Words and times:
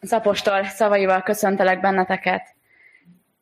Az 0.00 0.12
apostol 0.12 0.64
szavaival 0.64 1.22
köszöntelek 1.22 1.80
benneteket. 1.80 2.54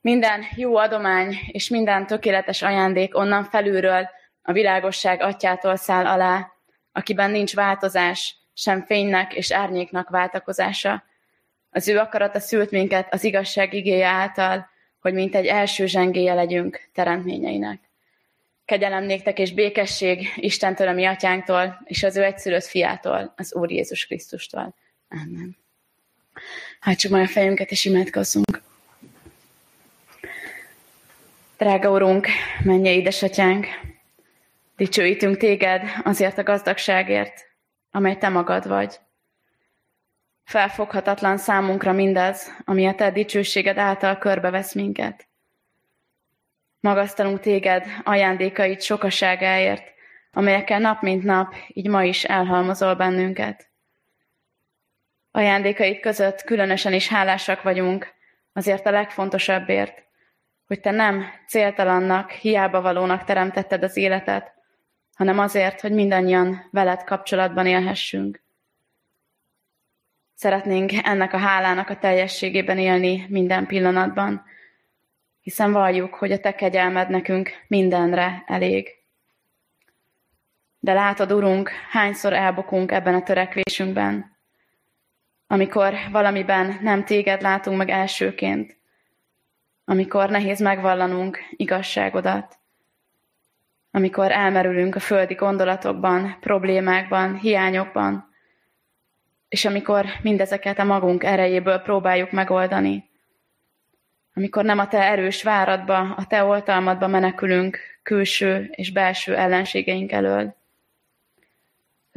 Minden 0.01 0.45
jó 0.57 0.77
adomány 0.77 1.39
és 1.47 1.69
minden 1.69 2.07
tökéletes 2.07 2.63
ajándék 2.63 3.17
onnan 3.17 3.45
felülről 3.45 4.09
a 4.43 4.53
világosság 4.53 5.21
atyától 5.21 5.77
száll 5.77 6.07
alá, 6.07 6.53
akiben 6.93 7.31
nincs 7.31 7.55
változás, 7.55 8.37
sem 8.55 8.85
fénynek 8.85 9.35
és 9.35 9.53
árnyéknak 9.53 10.09
váltakozása. 10.09 11.05
Az 11.71 11.89
ő 11.89 11.99
akarata 11.99 12.41
szült 12.41 12.71
minket 12.71 13.15
az 13.15 13.25
igazság 13.25 13.75
igéje 13.75 14.07
által, 14.07 14.69
hogy 15.01 15.15
mint 15.15 15.35
egy 15.35 15.47
első 15.47 15.87
zsengéje 15.87 16.35
legyünk 16.35 16.89
teremtményeinek. 16.95 17.81
Kegyelem 18.65 19.05
néktek 19.05 19.39
és 19.39 19.53
békesség 19.53 20.33
Istentől, 20.37 20.89
a 20.89 20.93
mi 20.93 21.05
atyánktól, 21.05 21.81
és 21.85 22.03
az 22.03 22.17
ő 22.17 22.23
egyszülött 22.23 22.65
fiától, 22.65 23.33
az 23.37 23.55
Úr 23.55 23.71
Jézus 23.71 24.07
Krisztustól. 24.07 24.75
Amen. 25.09 25.68
Majd 26.85 26.99
a 27.11 27.27
fejünket, 27.27 27.71
és 27.71 27.85
imádkozzunk. 27.85 28.63
Drága 31.59 31.91
Urunk, 31.91 32.27
menje 32.65 32.93
édesatyánk, 32.93 33.67
dicsőítünk 34.77 35.37
téged 35.37 35.83
azért 36.05 36.39
a 36.39 36.43
gazdagságért, 36.43 37.47
amely 37.91 38.17
te 38.17 38.29
magad 38.29 38.69
vagy. 38.69 38.99
Felfoghatatlan 40.45 41.39
számunkra 41.39 41.93
mindaz, 41.93 42.53
ami 42.65 42.87
a 42.87 42.95
te 42.95 43.11
dicsőséged 43.11 43.79
által 43.79 44.19
körbevesz 44.19 44.75
minket. 44.75 45.27
Magasztalunk 46.81 47.41
téged 47.41 47.87
ajándékaid 48.05 48.83
sokaságáért, 48.83 49.93
amelyekkel 50.33 50.79
nap 50.79 51.03
mint 51.03 51.23
nap, 51.23 51.55
így 51.69 51.89
ma 51.89 52.05
is 52.05 52.25
elhalmozol 52.25 52.95
bennünket. 52.95 53.69
Ajándékaid 55.39 56.01
között 56.01 56.43
különösen 56.43 56.93
is 56.93 57.09
hálásak 57.09 57.63
vagyunk, 57.63 58.15
azért 58.53 58.87
a 58.87 58.91
legfontosabbért, 58.91 60.03
hogy 60.67 60.81
te 60.81 60.91
nem 60.91 61.25
céltalannak, 61.47 62.31
hiába 62.31 62.81
valónak 62.81 63.25
teremtetted 63.25 63.83
az 63.83 63.97
életet, 63.97 64.53
hanem 65.17 65.39
azért, 65.39 65.81
hogy 65.81 65.93
mindannyian 65.93 66.69
veled 66.71 67.05
kapcsolatban 67.05 67.67
élhessünk. 67.67 68.43
Szeretnénk 70.35 70.93
ennek 71.03 71.33
a 71.33 71.39
hálának 71.39 71.89
a 71.89 71.99
teljességében 71.99 72.79
élni 72.79 73.27
minden 73.29 73.67
pillanatban, 73.67 74.45
hiszen 75.41 75.73
valljuk, 75.73 76.15
hogy 76.15 76.33
a 76.33 76.41
te 76.41 76.55
kegyelmed 76.55 77.09
nekünk 77.09 77.51
mindenre 77.69 78.45
elég. 78.47 78.89
De 80.79 80.93
látod, 80.93 81.33
Urunk, 81.33 81.71
hányszor 81.91 82.33
elbukunk 82.33 82.93
ebben 82.93 83.15
a 83.15 83.23
törekvésünkben, 83.23 84.38
amikor 85.51 85.95
valamiben 86.11 86.79
nem 86.83 87.05
téged 87.05 87.43
látunk 87.43 87.77
meg 87.77 87.89
elsőként, 87.89 88.77
amikor 89.85 90.31
nehéz 90.31 90.61
megvallanunk 90.61 91.39
igazságodat, 91.51 92.59
amikor 93.91 94.33
elmerülünk 94.33 94.95
a 94.95 95.01
földi 95.01 95.35
gondolatokban, 95.35 96.37
problémákban, 96.41 97.39
hiányokban, 97.39 98.35
és 99.49 99.65
amikor 99.65 100.07
mindezeket 100.23 100.79
a 100.79 100.85
magunk 100.85 101.25
erejéből 101.25 101.79
próbáljuk 101.79 102.31
megoldani, 102.31 103.09
amikor 104.35 104.65
nem 104.65 104.79
a 104.79 104.89
te 104.89 105.03
erős 105.03 105.43
váradba, 105.43 105.99
a 105.99 106.27
te 106.27 106.45
oltalmadba 106.45 107.07
menekülünk 107.07 107.79
külső 108.03 108.71
és 108.71 108.93
belső 108.93 109.37
ellenségeink 109.37 110.13
elől. 110.13 110.58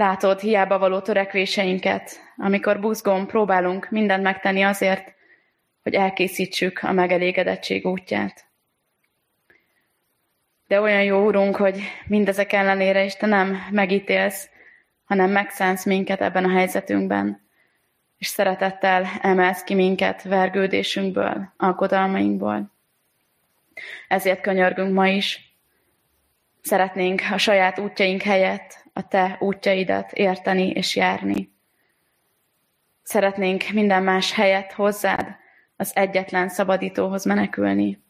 Látod 0.01 0.39
hiába 0.39 0.77
való 0.77 0.99
törekvéseinket, 0.99 2.19
amikor 2.37 2.79
buzgón 2.79 3.27
próbálunk 3.27 3.89
mindent 3.89 4.23
megtenni 4.23 4.61
azért, 4.61 5.13
hogy 5.83 5.93
elkészítsük 5.93 6.79
a 6.83 6.91
megelégedettség 6.91 7.85
útját. 7.85 8.45
De 10.67 10.81
olyan 10.81 11.03
jó, 11.03 11.25
Urunk, 11.25 11.55
hogy 11.55 11.81
mindezek 12.05 12.53
ellenére 12.53 13.03
is 13.03 13.15
Te 13.15 13.25
nem 13.25 13.57
megítélsz, 13.71 14.49
hanem 15.03 15.31
megszánsz 15.31 15.85
minket 15.85 16.21
ebben 16.21 16.43
a 16.43 16.51
helyzetünkben, 16.51 17.41
és 18.17 18.27
szeretettel 18.27 19.05
emelsz 19.21 19.63
ki 19.63 19.73
minket 19.73 20.23
vergődésünkből, 20.23 21.53
aggodalmainkból. 21.57 22.71
Ezért 24.07 24.41
könyörgünk 24.41 24.93
ma 24.93 25.07
is. 25.07 25.50
Szeretnénk 26.61 27.21
a 27.31 27.37
saját 27.37 27.79
útjaink 27.79 28.21
helyett 28.21 28.85
a 28.93 29.07
Te 29.07 29.37
útjaidat 29.39 30.11
érteni 30.11 30.69
és 30.69 30.95
járni. 30.95 31.51
Szeretnénk 33.03 33.69
minden 33.73 34.03
más 34.03 34.33
helyet 34.33 34.71
hozzád, 34.71 35.35
az 35.75 35.91
egyetlen 35.95 36.49
szabadítóhoz 36.49 37.25
menekülni. 37.25 38.03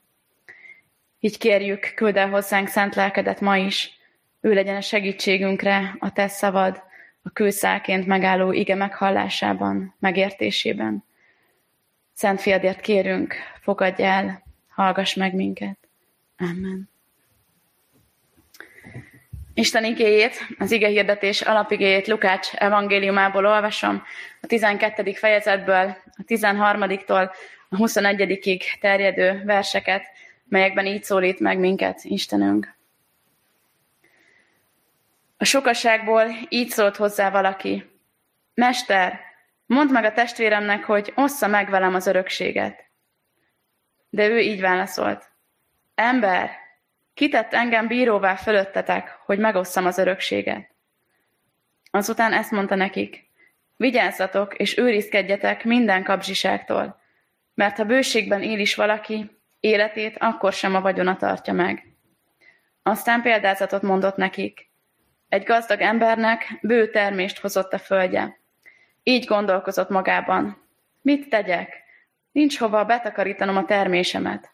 Így 1.19 1.37
kérjük, 1.37 1.93
küld 1.95 2.17
el 2.17 2.29
hozzánk 2.29 2.67
szent 2.67 2.95
lelkedet 2.95 3.41
ma 3.41 3.57
is, 3.57 3.99
ő 4.41 4.53
legyen 4.53 4.75
a 4.75 4.81
segítségünkre, 4.81 5.95
a 5.99 6.11
te 6.11 6.27
szavad, 6.27 6.83
a 7.21 7.29
kőszálként 7.29 8.05
megálló 8.05 8.51
ige 8.51 8.75
meghallásában, 8.75 9.95
megértésében. 9.99 11.03
Szent 12.13 12.41
fiadért 12.41 12.81
kérünk, 12.81 13.35
fogadj 13.59 14.03
el, 14.03 14.43
hallgass 14.67 15.13
meg 15.13 15.35
minket. 15.35 15.77
Amen. 16.37 16.90
Isten 19.61 19.83
igéjét, 19.83 20.47
az 20.59 20.71
ige 20.71 20.87
hirdetés 20.87 21.41
alapigéjét 21.41 22.07
Lukács 22.07 22.53
evangéliumából 22.53 23.45
olvasom, 23.45 24.03
a 24.41 24.47
12. 24.47 25.13
fejezetből, 25.13 25.97
a 26.05 26.23
13-tól 26.27 27.31
a 27.69 27.75
21 27.75 28.77
terjedő 28.79 29.41
verseket, 29.45 30.03
melyekben 30.49 30.85
így 30.85 31.03
szólít 31.03 31.39
meg 31.39 31.59
minket 31.59 31.99
Istenünk. 32.03 32.75
A 35.37 35.45
sokaságból 35.45 36.25
így 36.49 36.69
szólt 36.69 36.95
hozzá 36.95 37.29
valaki. 37.29 37.91
Mester, 38.53 39.19
mondd 39.65 39.91
meg 39.91 40.03
a 40.03 40.13
testvéremnek, 40.13 40.83
hogy 40.83 41.13
ossza 41.15 41.47
meg 41.47 41.69
velem 41.69 41.95
az 41.95 42.07
örökséget. 42.07 42.85
De 44.09 44.27
ő 44.27 44.39
így 44.39 44.61
válaszolt. 44.61 45.29
Ember, 45.95 46.49
kitett 47.13 47.53
engem 47.53 47.87
bíróvá 47.87 48.35
fölöttetek, 48.35 49.19
hogy 49.25 49.39
megosszam 49.39 49.85
az 49.85 49.97
örökséget. 49.97 50.69
Azután 51.91 52.33
ezt 52.33 52.51
mondta 52.51 52.75
nekik. 52.75 53.29
Vigyázzatok 53.75 54.55
és 54.55 54.77
őrizkedjetek 54.77 55.63
minden 55.63 56.03
kapzsiságtól, 56.03 57.01
mert 57.53 57.77
ha 57.77 57.83
bőségben 57.83 58.41
él 58.41 58.59
is 58.59 58.75
valaki, 58.75 59.39
életét 59.59 60.17
akkor 60.19 60.53
sem 60.53 60.75
a 60.75 60.81
vagyona 60.81 61.15
tartja 61.15 61.53
meg. 61.53 61.95
Aztán 62.83 63.21
példázatot 63.21 63.81
mondott 63.81 64.15
nekik. 64.15 64.69
Egy 65.29 65.43
gazdag 65.43 65.81
embernek 65.81 66.59
bő 66.61 66.89
termést 66.89 67.39
hozott 67.39 67.73
a 67.73 67.79
földje. 67.79 68.39
Így 69.03 69.25
gondolkozott 69.25 69.89
magában. 69.89 70.67
Mit 71.01 71.29
tegyek? 71.29 71.83
Nincs 72.31 72.57
hova 72.57 72.85
betakarítanom 72.85 73.57
a 73.57 73.65
termésemet. 73.65 74.51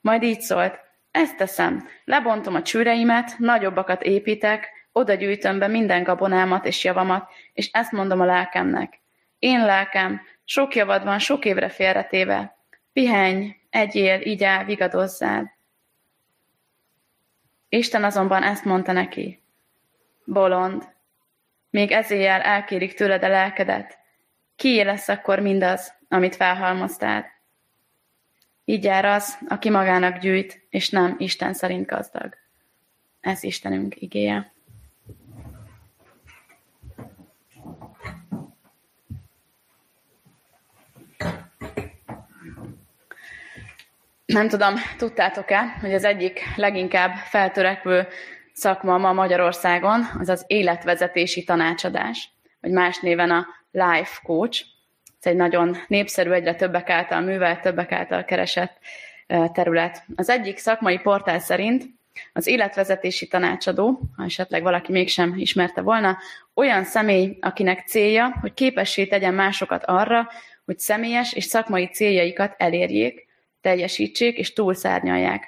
Majd 0.00 0.22
így 0.22 0.40
szólt. 0.40 0.78
Ezt 1.10 1.36
teszem. 1.36 1.88
Lebontom 2.04 2.54
a 2.54 2.62
csűreimet, 2.62 3.38
nagyobbakat 3.38 4.02
építek, 4.02 4.68
oda 4.92 5.14
gyűjtöm 5.14 5.58
be 5.58 5.66
minden 5.66 6.02
gabonámat 6.02 6.66
és 6.66 6.84
javamat, 6.84 7.30
és 7.52 7.70
ezt 7.72 7.92
mondom 7.92 8.20
a 8.20 8.24
lelkemnek. 8.24 9.00
Én 9.38 9.64
lelkem, 9.64 10.20
sok 10.44 10.74
javad 10.74 11.04
van 11.04 11.18
sok 11.18 11.44
évre 11.44 11.68
félretéve. 11.68 12.56
Pihenj, 12.92 13.56
egyél, 13.70 14.20
igyál, 14.20 14.64
vigadozzál. 14.64 15.58
Isten 17.68 18.04
azonban 18.04 18.42
ezt 18.42 18.64
mondta 18.64 18.92
neki. 18.92 19.42
Bolond, 20.24 20.88
még 21.70 21.90
ezéjjel 21.90 22.40
elkérik 22.40 22.94
tőled 22.94 23.22
a 23.22 23.28
lelkedet. 23.28 23.98
Kié 24.56 24.80
lesz 24.80 25.08
akkor 25.08 25.38
mindaz, 25.38 25.94
amit 26.08 26.36
felhalmoztál? 26.36 27.39
Így 28.70 28.84
jár 28.84 29.04
az, 29.04 29.38
aki 29.48 29.70
magának 29.70 30.18
gyűjt, 30.18 30.66
és 30.68 30.90
nem 30.90 31.14
Isten 31.18 31.54
szerint 31.54 31.86
gazdag. 31.86 32.36
Ez 33.20 33.42
Istenünk 33.42 34.00
igéje. 34.00 34.52
Nem 44.26 44.48
tudom, 44.48 44.74
tudtátok-e, 44.96 45.78
hogy 45.80 45.94
az 45.94 46.04
egyik 46.04 46.40
leginkább 46.56 47.14
feltörekvő 47.14 48.06
szakma 48.52 48.98
ma 48.98 49.12
Magyarországon 49.12 50.06
az 50.18 50.28
az 50.28 50.44
életvezetési 50.46 51.44
tanácsadás, 51.44 52.30
vagy 52.60 52.70
más 52.70 52.98
néven 52.98 53.30
a 53.30 53.46
life 53.70 54.20
coach. 54.22 54.69
Ez 55.20 55.30
egy 55.30 55.36
nagyon 55.36 55.76
népszerű, 55.86 56.30
egyre 56.30 56.54
többek 56.54 56.90
által 56.90 57.20
művelt, 57.20 57.60
többek 57.60 57.92
által 57.92 58.24
keresett 58.24 58.78
terület. 59.52 60.04
Az 60.16 60.28
egyik 60.28 60.58
szakmai 60.58 60.98
portál 60.98 61.38
szerint 61.38 61.84
Az 62.32 62.46
életvezetési 62.46 63.26
tanácsadó, 63.26 64.00
ha 64.16 64.24
esetleg 64.24 64.62
valaki 64.62 64.92
mégsem 64.92 65.34
ismerte 65.36 65.80
volna, 65.80 66.18
olyan 66.54 66.84
személy, 66.84 67.38
akinek 67.40 67.86
célja, 67.86 68.36
hogy 68.40 68.54
képessé 68.54 69.06
tegyen 69.06 69.34
másokat 69.34 69.84
arra, 69.84 70.28
hogy 70.64 70.78
személyes 70.78 71.32
és 71.32 71.44
szakmai 71.44 71.86
céljaikat 71.86 72.54
elérjék, 72.58 73.26
teljesítsék 73.60 74.36
és 74.36 74.52
túlszárnyalják. 74.52 75.44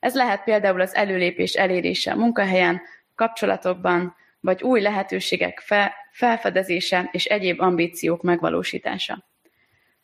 Ez 0.00 0.14
lehet 0.14 0.44
például 0.44 0.80
az 0.80 0.94
előlépés 0.94 1.52
elérése 1.52 2.12
a 2.12 2.16
munkahelyen, 2.16 2.82
kapcsolatokban, 3.14 4.16
vagy 4.40 4.62
új 4.62 4.80
lehetőségek 4.80 5.60
fe, 5.60 5.94
felfedezése 6.14 7.08
és 7.12 7.24
egyéb 7.24 7.60
ambíciók 7.60 8.22
megvalósítása. 8.22 9.24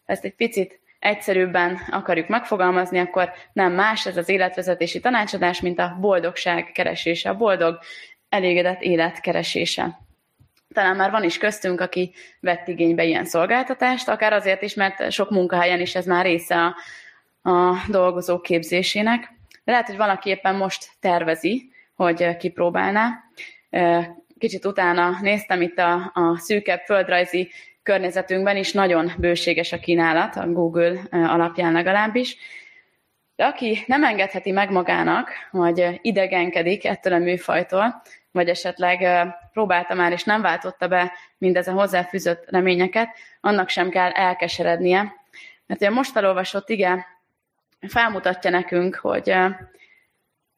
Ezt 0.05 0.25
egy 0.25 0.35
picit 0.35 0.81
egyszerűbben 0.99 1.81
akarjuk 1.91 2.29
megfogalmazni, 2.29 2.99
akkor 2.99 3.33
nem 3.53 3.73
más 3.73 4.07
ez 4.07 4.17
az 4.17 4.29
életvezetési 4.29 5.01
tanácsadás, 5.01 5.61
mint 5.61 5.79
a 5.79 5.97
boldogság 6.01 6.73
keresése, 6.73 7.29
a 7.29 7.37
boldog, 7.37 7.79
elégedett 8.29 8.81
élet 8.81 9.21
keresése. 9.21 9.99
Talán 10.75 10.97
már 10.97 11.11
van 11.11 11.25
is 11.25 11.39
köztünk, 11.39 11.81
aki 11.81 12.12
vett 12.41 12.69
igénybe 12.69 13.05
ilyen 13.05 13.25
szolgáltatást, 13.25 14.09
akár 14.09 14.33
azért 14.33 14.62
is, 14.62 14.75
mert 14.75 15.12
sok 15.12 15.31
munkahelyen 15.31 15.81
is 15.81 15.95
ez 15.95 16.07
már 16.07 16.25
része 16.25 16.57
a, 16.57 16.75
a 17.51 17.77
dolgozók 17.89 18.43
képzésének. 18.43 19.33
De 19.65 19.73
lehet, 19.73 19.87
hogy 19.87 19.97
valaki 19.97 20.31
éppen 20.31 20.55
most 20.55 20.91
tervezi, 21.01 21.73
hogy 21.95 22.37
kipróbálná. 22.37 23.25
Kicsit 24.41 24.65
utána 24.65 25.19
néztem 25.21 25.63
itt 25.63 25.79
a, 25.79 26.11
a 26.15 26.39
szűkebb 26.39 26.81
földrajzi 26.81 27.51
környezetünkben 27.83 28.57
is 28.57 28.73
nagyon 28.73 29.13
bőséges 29.19 29.73
a 29.73 29.79
kínálat, 29.79 30.37
a 30.37 30.53
Google 30.53 31.01
alapján 31.11 31.73
legalábbis. 31.73 32.37
De 33.37 33.45
aki 33.45 33.85
nem 33.87 34.05
engedheti 34.05 34.51
meg 34.51 34.71
magának, 34.71 35.31
vagy 35.51 35.99
idegenkedik 36.03 36.85
ettől 36.85 37.13
a 37.13 37.19
műfajtól, 37.19 38.03
vagy 38.31 38.49
esetleg 38.49 39.27
próbálta 39.53 39.95
már 39.95 40.13
és 40.13 40.25
nem 40.25 40.43
váltotta 40.43 40.89
be 40.89 41.13
mindezen 41.39 41.75
hozzáfűzött 41.75 42.51
reményeket, 42.51 43.09
annak 43.41 43.69
sem 43.69 43.91
kell 43.91 44.11
elkeserednie. 44.11 45.15
Mert 45.67 45.83
a 45.83 45.91
most 45.91 46.11
felolvasott 46.11 46.69
ige 46.69 47.07
felmutatja 47.89 48.51
nekünk, 48.51 48.95
hogy, 48.95 49.35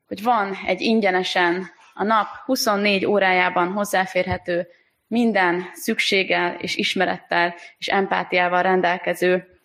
hogy 0.06 0.22
van 0.22 0.58
egy 0.66 0.80
ingyenesen 0.80 1.80
a 1.94 2.04
nap 2.04 2.26
24 2.44 3.06
órájában 3.06 3.72
hozzáférhető 3.72 4.68
minden 5.06 5.64
szükséggel 5.72 6.54
és 6.54 6.76
ismerettel 6.76 7.54
és 7.78 7.86
empátiával 7.86 8.62
rendelkező 8.62 9.60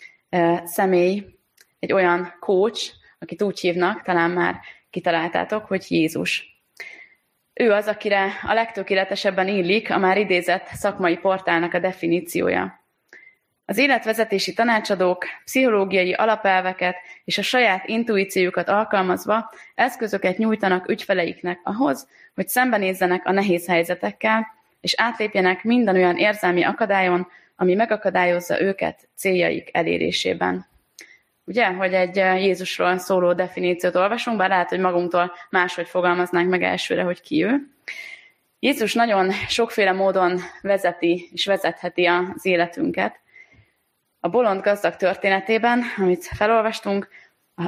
személy, 0.63 1.25
egy 1.79 1.94
olyan 1.94 2.33
coach, 2.39 2.94
akit 3.19 3.41
úgy 3.41 3.59
hívnak, 3.59 4.01
talán 4.01 4.31
már 4.31 4.59
kitaláltátok, 4.89 5.65
hogy 5.65 5.85
Jézus. 5.88 6.62
Ő 7.53 7.71
az, 7.71 7.88
akire 7.88 8.39
a 8.41 8.53
legtökéletesebben 8.53 9.47
illik 9.47 9.91
a 9.91 9.97
már 9.97 10.18
idézett 10.18 10.68
szakmai 10.68 11.18
portálnak 11.18 11.74
a 11.74 11.79
definíciója. 11.79 12.87
Az 13.69 13.78
életvezetési 13.78 14.54
tanácsadók 14.54 15.25
pszichológiai 15.44 16.14
alapelveket 16.14 16.96
és 17.24 17.38
a 17.38 17.42
saját 17.42 17.88
intuíciójukat 17.88 18.69
alkalmazva 18.69 19.50
eszközöket 19.75 20.38
nyújtanak 20.38 20.90
ügyfeleiknek 20.90 21.60
ahhoz, 21.64 22.08
hogy 22.36 22.48
szembenézzenek 22.48 23.25
a 23.25 23.31
nehéz 23.31 23.68
helyzetekkel, 23.68 24.48
és 24.81 24.94
átlépjenek 24.98 25.64
minden 25.64 25.96
olyan 25.96 26.18
érzelmi 26.18 26.64
akadályon, 26.64 27.28
ami 27.56 27.74
megakadályozza 27.74 28.62
őket 28.62 29.08
céljaik 29.16 29.70
elérésében. 29.72 30.68
Ugye, 31.44 31.66
hogy 31.66 31.94
egy 31.94 32.16
Jézusról 32.16 32.98
szóló 32.98 33.34
definíciót 33.34 33.96
olvasunk, 33.96 34.38
bár 34.38 34.50
lehet, 34.50 34.70
hogy 34.70 34.80
magunktól 34.80 35.34
máshogy 35.50 35.88
fogalmaznánk 35.88 36.50
meg 36.50 36.63
elsőre, 36.63 37.02
hogy 37.02 37.22
ki 37.22 37.44
ő. 37.44 37.68
Jézus 38.60 38.94
nagyon 38.94 39.31
sokféle 39.31 39.92
módon 39.92 40.40
vezeti 40.62 41.30
és 41.34 41.46
vezetheti 41.46 42.06
az 42.06 42.46
életünket. 42.46 43.20
A 44.27 44.29
bolond 44.29 44.62
gazdag 44.62 44.95
történetében, 44.95 45.83
amit 45.97 46.25
felolvastunk, 46.25 47.07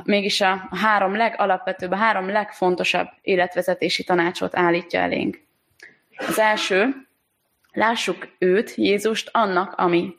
mégis 0.04 0.42
a 0.42 0.70
három 0.72 1.16
legalapvetőbb, 1.16 1.92
a 1.92 1.96
három 1.96 2.30
legfontosabb 2.30 3.08
életvezetési 3.22 4.04
tanácsot 4.04 4.58
állítja 4.58 5.00
elénk. 5.00 5.42
Az 6.18 6.40
első, 6.40 7.08
lássuk 7.72 8.28
őt, 8.38 8.76
Jézust 8.76 9.30
annak, 9.34 9.74
ami. 9.74 10.16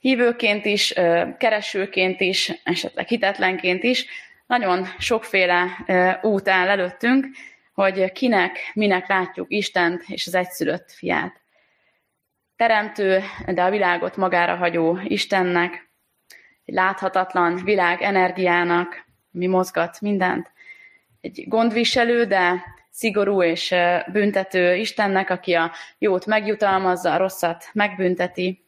Hívőként 0.00 0.64
is, 0.64 0.92
keresőként 1.38 2.20
is, 2.20 2.60
esetleg 2.64 3.06
hitetlenként 3.06 3.82
is, 3.82 4.06
nagyon 4.46 4.86
sokféle 4.98 5.84
út 6.22 6.48
áll 6.48 6.68
előttünk, 6.68 7.26
hogy 7.74 8.12
kinek, 8.12 8.58
minek 8.74 9.08
látjuk 9.08 9.46
Istent 9.50 10.04
és 10.06 10.26
az 10.26 10.34
egyszülött 10.34 10.92
fiát. 10.92 11.40
Teremtő, 12.56 13.22
de 13.46 13.62
a 13.62 13.70
világot 13.70 14.16
magára 14.16 14.56
hagyó 14.56 14.98
Istennek, 15.04 15.90
egy 16.64 16.74
láthatatlan 16.74 17.64
világ 17.64 18.02
energiának, 18.02 19.04
mi 19.30 19.46
mozgat 19.46 20.00
mindent, 20.00 20.50
egy 21.20 21.44
gondviselő, 21.48 22.24
de 22.24 22.64
szigorú 22.90 23.42
és 23.42 23.74
büntető 24.12 24.74
Istennek, 24.74 25.30
aki 25.30 25.54
a 25.54 25.72
jót 25.98 26.26
megjutalmazza, 26.26 27.12
a 27.12 27.16
rosszat 27.16 27.68
megbünteti, 27.72 28.64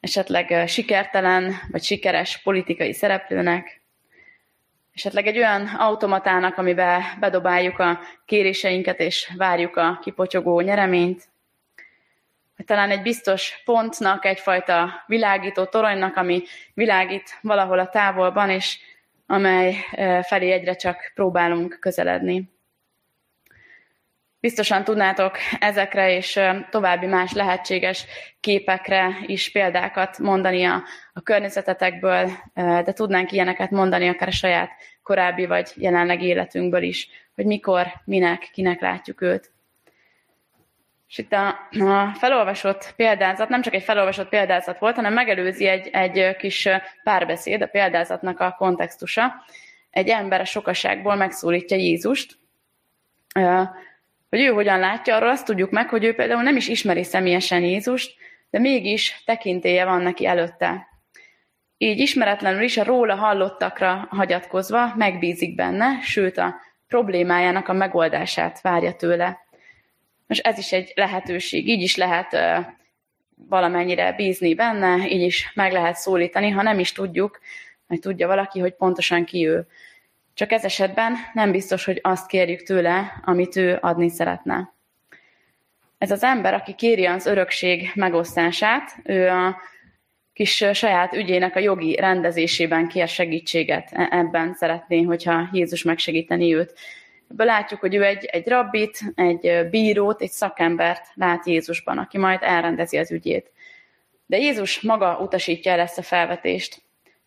esetleg 0.00 0.68
sikertelen 0.68 1.54
vagy 1.70 1.82
sikeres 1.82 2.42
politikai 2.42 2.92
szereplőnek, 2.92 3.82
esetleg 4.92 5.26
egy 5.26 5.36
olyan 5.36 5.66
automatának, 5.66 6.58
amiben 6.58 7.02
bedobáljuk 7.20 7.78
a 7.78 8.00
kéréseinket 8.24 9.00
és 9.00 9.32
várjuk 9.36 9.76
a 9.76 9.98
kipocsogó 10.02 10.60
nyereményt, 10.60 11.31
talán 12.64 12.90
egy 12.90 13.02
biztos 13.02 13.62
pontnak, 13.64 14.24
egyfajta 14.24 15.04
világító 15.06 15.64
toronynak, 15.64 16.16
ami 16.16 16.42
világít 16.74 17.38
valahol 17.40 17.78
a 17.78 17.88
távolban, 17.88 18.50
és 18.50 18.78
amely 19.26 19.76
felé 20.22 20.50
egyre 20.50 20.74
csak 20.74 21.12
próbálunk 21.14 21.76
közeledni. 21.80 22.50
Biztosan 24.40 24.84
tudnátok 24.84 25.36
ezekre 25.58 26.16
és 26.16 26.40
további 26.70 27.06
más 27.06 27.32
lehetséges 27.32 28.06
képekre 28.40 29.18
is 29.26 29.52
példákat 29.52 30.18
mondani 30.18 30.64
a, 30.64 30.82
a 31.12 31.20
környezetetekből, 31.20 32.30
de 32.54 32.92
tudnánk 32.92 33.32
ilyeneket 33.32 33.70
mondani 33.70 34.08
akár 34.08 34.28
a 34.28 34.32
saját 34.32 34.70
korábbi 35.02 35.46
vagy 35.46 35.72
jelenleg 35.74 36.22
életünkből 36.22 36.82
is, 36.82 37.08
hogy 37.34 37.44
mikor, 37.44 37.86
minek, 38.04 38.50
kinek 38.52 38.80
látjuk 38.80 39.20
őt. 39.20 39.50
És 41.12 41.18
itt 41.18 41.32
a, 41.32 41.48
a 41.70 42.14
felolvasott 42.14 42.92
példázat 42.96 43.48
nem 43.48 43.62
csak 43.62 43.74
egy 43.74 43.82
felolvasott 43.82 44.28
példázat 44.28 44.78
volt, 44.78 44.94
hanem 44.94 45.12
megelőzi 45.12 45.66
egy, 45.66 45.88
egy 45.88 46.36
kis 46.36 46.68
párbeszéd, 47.02 47.62
a 47.62 47.66
példázatnak 47.66 48.40
a 48.40 48.54
kontextusa. 48.58 49.44
Egy 49.90 50.08
ember 50.08 50.40
a 50.40 50.44
sokaságból 50.44 51.14
megszólítja 51.14 51.76
Jézust, 51.76 52.38
hogy 54.30 54.40
ő 54.40 54.46
hogyan 54.46 54.78
látja, 54.78 55.16
arról 55.16 55.28
azt 55.28 55.44
tudjuk 55.44 55.70
meg, 55.70 55.88
hogy 55.88 56.04
ő 56.04 56.14
például 56.14 56.42
nem 56.42 56.56
is 56.56 56.68
ismeri 56.68 57.04
személyesen 57.04 57.62
Jézust, 57.62 58.14
de 58.50 58.58
mégis 58.58 59.22
tekintélye 59.24 59.84
van 59.84 60.02
neki 60.02 60.26
előtte. 60.26 60.86
Így 61.76 61.98
ismeretlenül 61.98 62.62
is 62.62 62.76
a 62.76 62.84
róla 62.84 63.14
hallottakra 63.14 64.06
hagyatkozva 64.10 64.92
megbízik 64.96 65.54
benne, 65.54 66.00
sőt 66.00 66.38
a 66.38 66.54
problémájának 66.86 67.68
a 67.68 67.72
megoldását 67.72 68.60
várja 68.60 68.92
tőle. 68.92 69.50
Most 70.32 70.46
ez 70.46 70.58
is 70.58 70.72
egy 70.72 70.92
lehetőség, 70.94 71.68
így 71.68 71.82
is 71.82 71.96
lehet 71.96 72.36
valamennyire 73.48 74.12
bízni 74.12 74.54
benne, 74.54 75.08
így 75.08 75.20
is 75.20 75.52
meg 75.54 75.72
lehet 75.72 75.96
szólítani, 75.96 76.50
ha 76.50 76.62
nem 76.62 76.78
is 76.78 76.92
tudjuk, 76.92 77.40
hogy 77.88 78.00
tudja 78.00 78.26
valaki, 78.26 78.60
hogy 78.60 78.74
pontosan 78.74 79.24
ki 79.24 79.46
ő. 79.46 79.66
Csak 80.34 80.52
ez 80.52 80.64
esetben 80.64 81.16
nem 81.32 81.50
biztos, 81.50 81.84
hogy 81.84 81.98
azt 82.02 82.26
kérjük 82.26 82.62
tőle, 82.62 83.20
amit 83.24 83.56
ő 83.56 83.78
adni 83.80 84.08
szeretne. 84.08 84.72
Ez 85.98 86.10
az 86.10 86.22
ember, 86.22 86.54
aki 86.54 86.74
kéri 86.74 87.06
az 87.06 87.26
örökség 87.26 87.90
megosztását, 87.94 88.96
ő 89.04 89.28
a 89.28 89.56
kis 90.32 90.64
saját 90.72 91.12
ügyének 91.12 91.56
a 91.56 91.60
jogi 91.60 91.96
rendezésében 91.96 92.88
kér 92.88 93.08
segítséget. 93.08 93.88
E- 93.92 94.08
ebben 94.10 94.54
szeretné, 94.54 95.02
hogyha 95.02 95.48
Jézus 95.52 95.82
megsegíteni 95.82 96.54
őt. 96.54 96.74
Ebből 97.32 97.46
látjuk, 97.46 97.80
hogy 97.80 97.94
ő 97.94 98.04
egy, 98.04 98.24
egy 98.24 98.48
rabbit, 98.48 98.98
egy 99.14 99.68
bírót, 99.70 100.22
egy 100.22 100.30
szakembert 100.30 101.06
lát 101.14 101.46
Jézusban, 101.46 101.98
aki 101.98 102.18
majd 102.18 102.38
elrendezi 102.42 102.98
az 102.98 103.10
ügyét. 103.10 103.50
De 104.26 104.38
Jézus 104.38 104.80
maga 104.80 105.18
utasítja 105.18 105.72
el 105.72 105.80
ezt 105.80 105.98
a 105.98 106.02
felvetést. 106.02 106.82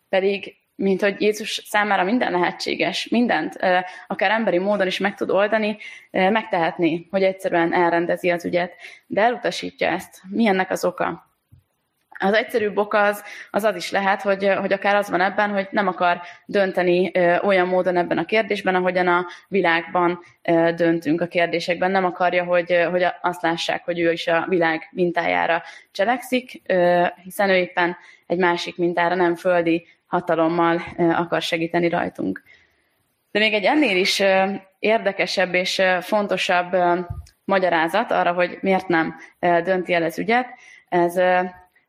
Pedig 0.08 0.56
mint 0.74 1.00
hogy 1.00 1.20
Jézus 1.20 1.62
számára 1.64 2.04
minden 2.04 2.32
lehetséges, 2.32 3.08
mindent, 3.08 3.58
akár 4.06 4.30
emberi 4.30 4.58
módon 4.58 4.86
is 4.86 4.98
meg 4.98 5.14
tud 5.14 5.30
oldani, 5.30 5.76
megtehetné, 6.10 7.06
hogy 7.10 7.22
egyszerűen 7.22 7.72
elrendezi 7.72 8.30
az 8.30 8.44
ügyet, 8.44 8.74
de 9.06 9.20
elutasítja 9.20 9.88
ezt. 9.88 10.22
Mi 10.30 10.46
ennek 10.46 10.70
az 10.70 10.84
oka? 10.84 11.25
Az 12.18 12.32
egyszerűbb 12.32 12.76
ok 12.76 12.94
az, 12.94 13.24
az 13.50 13.64
az 13.64 13.76
is 13.76 13.90
lehet, 13.90 14.22
hogy, 14.22 14.48
hogy 14.58 14.72
akár 14.72 14.94
az 14.94 15.10
van 15.10 15.20
ebben, 15.20 15.50
hogy 15.50 15.68
nem 15.70 15.86
akar 15.86 16.20
dönteni 16.46 17.12
olyan 17.42 17.66
módon 17.66 17.96
ebben 17.96 18.18
a 18.18 18.24
kérdésben, 18.24 18.74
ahogyan 18.74 19.08
a 19.08 19.26
világban 19.48 20.20
döntünk 20.74 21.20
a 21.20 21.26
kérdésekben. 21.26 21.90
Nem 21.90 22.04
akarja, 22.04 22.44
hogy, 22.44 22.86
hogy 22.90 23.06
azt 23.20 23.42
lássák, 23.42 23.84
hogy 23.84 24.00
ő 24.00 24.12
is 24.12 24.26
a 24.26 24.46
világ 24.48 24.88
mintájára 24.90 25.62
cselekszik, 25.92 26.62
hiszen 27.22 27.50
ő 27.50 27.54
éppen 27.54 27.96
egy 28.26 28.38
másik 28.38 28.76
mintára, 28.76 29.14
nem 29.14 29.34
földi 29.34 29.86
hatalommal 30.06 30.82
akar 30.96 31.42
segíteni 31.42 31.88
rajtunk. 31.88 32.42
De 33.30 33.38
még 33.38 33.52
egy 33.52 33.64
ennél 33.64 33.96
is 33.96 34.22
érdekesebb 34.78 35.54
és 35.54 35.82
fontosabb 36.00 36.76
magyarázat 37.44 38.10
arra, 38.10 38.32
hogy 38.32 38.58
miért 38.60 38.88
nem 38.88 39.16
dönti 39.38 39.92
el 39.92 40.02
ez 40.02 40.18
ügyet, 40.18 40.46
ez 40.88 41.20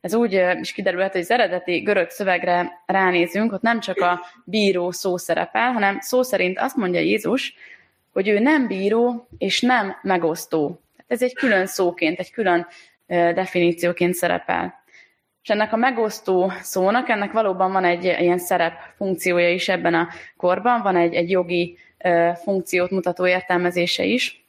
ez 0.01 0.13
úgy 0.13 0.43
is 0.59 0.71
kiderülhet, 0.71 1.11
hogy 1.11 1.21
az 1.21 1.31
eredeti 1.31 1.79
görög 1.79 2.09
szövegre 2.09 2.81
ránézünk, 2.85 3.51
ott 3.53 3.61
nem 3.61 3.79
csak 3.79 3.97
a 3.97 4.25
bíró 4.43 4.91
szó 4.91 5.17
szerepel, 5.17 5.71
hanem 5.71 5.99
szó 5.99 6.23
szerint 6.23 6.59
azt 6.59 6.75
mondja 6.75 6.99
Jézus, 6.99 7.55
hogy 8.13 8.27
ő 8.27 8.39
nem 8.39 8.67
bíró 8.67 9.27
és 9.37 9.61
nem 9.61 9.95
megosztó. 10.01 10.81
Ez 11.07 11.21
egy 11.21 11.33
külön 11.33 11.65
szóként, 11.65 12.19
egy 12.19 12.31
külön 12.31 12.67
definícióként 13.07 14.13
szerepel. 14.13 14.83
És 15.43 15.49
ennek 15.49 15.73
a 15.73 15.77
megosztó 15.77 16.51
szónak, 16.61 17.09
ennek 17.09 17.31
valóban 17.31 17.71
van 17.71 17.85
egy 17.85 18.03
ilyen 18.03 18.37
szerep 18.37 18.73
funkciója 18.95 19.49
is 19.49 19.69
ebben 19.69 19.93
a 19.93 20.07
korban, 20.37 20.81
van 20.81 20.95
egy, 20.95 21.13
egy 21.13 21.29
jogi 21.29 21.77
funkciót 22.43 22.91
mutató 22.91 23.27
értelmezése 23.27 24.03
is. 24.03 24.45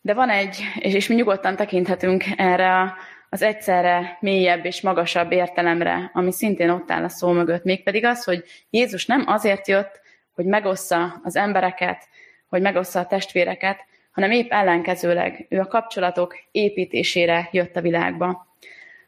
De 0.00 0.14
van 0.14 0.28
egy, 0.28 0.62
és, 0.78 0.94
és 0.94 1.08
mi 1.08 1.14
nyugodtan 1.14 1.56
tekinthetünk 1.56 2.24
erre 2.36 2.80
a 2.80 2.94
az 3.32 3.42
egyszerre 3.42 4.16
mélyebb 4.20 4.64
és 4.64 4.80
magasabb 4.80 5.32
értelemre, 5.32 6.10
ami 6.14 6.32
szintén 6.32 6.70
ott 6.70 6.90
áll 6.90 7.04
a 7.04 7.08
szó 7.08 7.30
mögött, 7.30 7.64
mégpedig 7.64 8.04
az, 8.04 8.24
hogy 8.24 8.44
Jézus 8.70 9.06
nem 9.06 9.24
azért 9.26 9.68
jött, 9.68 10.00
hogy 10.34 10.44
megossza 10.44 11.20
az 11.22 11.36
embereket, 11.36 12.08
hogy 12.48 12.62
megossza 12.62 13.00
a 13.00 13.06
testvéreket, 13.06 13.78
hanem 14.10 14.30
épp 14.30 14.50
ellenkezőleg 14.50 15.46
ő 15.48 15.60
a 15.60 15.66
kapcsolatok 15.66 16.34
építésére 16.50 17.48
jött 17.52 17.76
a 17.76 17.80
világba. 17.80 18.46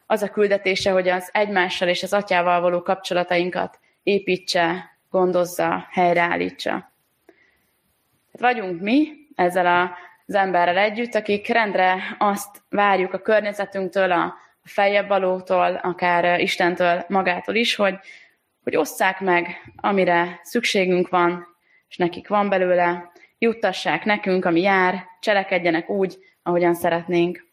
Az 0.07 0.23
a 0.23 0.31
küldetése, 0.31 0.91
hogy 0.91 1.09
az 1.09 1.29
egymással 1.33 1.89
és 1.89 2.03
az 2.03 2.13
atyával 2.13 2.61
való 2.61 2.83
kapcsolatainkat 2.83 3.79
építse, 4.03 4.97
gondozza, 5.11 5.87
helyreállítsa. 5.91 6.93
Vagyunk 8.33 8.81
mi 8.81 9.13
ezzel 9.35 9.67
a 9.67 9.97
az 10.27 10.35
emberrel 10.35 10.79
együtt, 10.79 11.15
akik 11.15 11.49
rendre 11.49 12.17
azt 12.19 12.63
várjuk 12.71 13.13
a 13.13 13.23
környezetünktől, 13.23 14.13
a 14.13 14.35
feljebb 14.65 15.09
valótól, 15.09 15.81
akár 15.83 16.41
Istentől 16.41 17.05
magától 17.09 17.55
is, 17.55 17.75
hogy, 17.75 17.95
hogy 18.63 18.77
osszák 18.77 19.21
meg, 19.21 19.47
amire 19.77 20.41
szükségünk 20.43 21.09
van, 21.09 21.47
és 21.89 21.97
nekik 21.97 22.29
van 22.29 22.49
belőle, 22.49 23.13
juttassák 23.39 24.05
nekünk, 24.05 24.45
ami 24.45 24.61
jár, 24.61 25.05
cselekedjenek 25.21 25.89
úgy, 25.89 26.19
ahogyan 26.43 26.75
szeretnénk. 26.75 27.47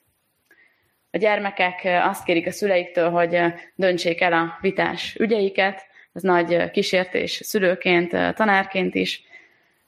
A 1.12 1.18
gyermekek 1.18 1.82
azt 1.84 2.24
kérik 2.24 2.48
a 2.48 2.52
szüleiktől, 2.52 3.10
hogy 3.10 3.40
döntsék 3.76 4.22
el 4.22 4.34
a 4.34 4.58
vitás 4.62 5.16
ügyeiket, 5.20 5.86
ez 6.14 6.22
nagy 6.22 6.72
kísértés 6.72 7.32
szülőként, 7.32 8.10
tanárként 8.36 8.96
is, 8.96 9.24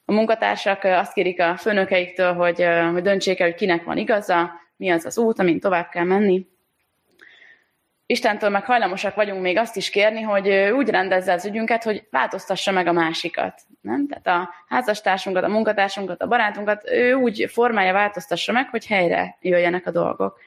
a 0.06 0.12
munkatársak 0.12 0.84
azt 0.84 1.14
kérik 1.14 1.42
a 1.42 1.58
főnökeiktől, 1.58 2.34
hogy, 2.34 2.68
hogy 2.92 3.02
döntsék 3.02 3.40
el, 3.40 3.48
hogy 3.48 3.56
kinek 3.56 3.84
van 3.84 3.98
igaza, 3.98 4.52
mi 4.76 4.90
az 4.90 5.06
az 5.06 5.18
út, 5.18 5.40
amin 5.40 5.60
tovább 5.60 5.90
kell 5.90 6.04
menni. 6.04 6.48
Istentől 8.06 8.50
meg 8.50 8.66
hajlamosak 8.66 9.16
vagyunk 9.16 9.42
még 9.42 9.58
azt 9.58 9.76
is 9.76 9.90
kérni, 9.90 10.22
hogy 10.22 10.50
úgy 10.50 10.90
rendezze 10.90 11.34
az 11.34 11.46
ügyünket, 11.46 11.84
hogy 11.84 12.08
változtassa 12.12 12.72
meg 12.72 12.88
a 12.88 12.92
másikat. 12.92 13.62
Nem? 13.82 14.08
Tehát 14.08 14.28
a 14.28 14.54
házastársunkat, 14.68 15.44
a 15.44 15.48
munkatársunkat, 15.48 16.22
a 16.22 16.28
barátunkat 16.28 16.90
ő 16.90 17.14
úgy 17.14 17.50
formája 17.52 17.94
változtassa 17.94 18.52
meg, 18.52 18.70
hogy 18.70 18.86
helyre 18.86 19.38
jöjjenek 19.42 19.86
a 19.86 19.92
dolgok. 19.92 20.40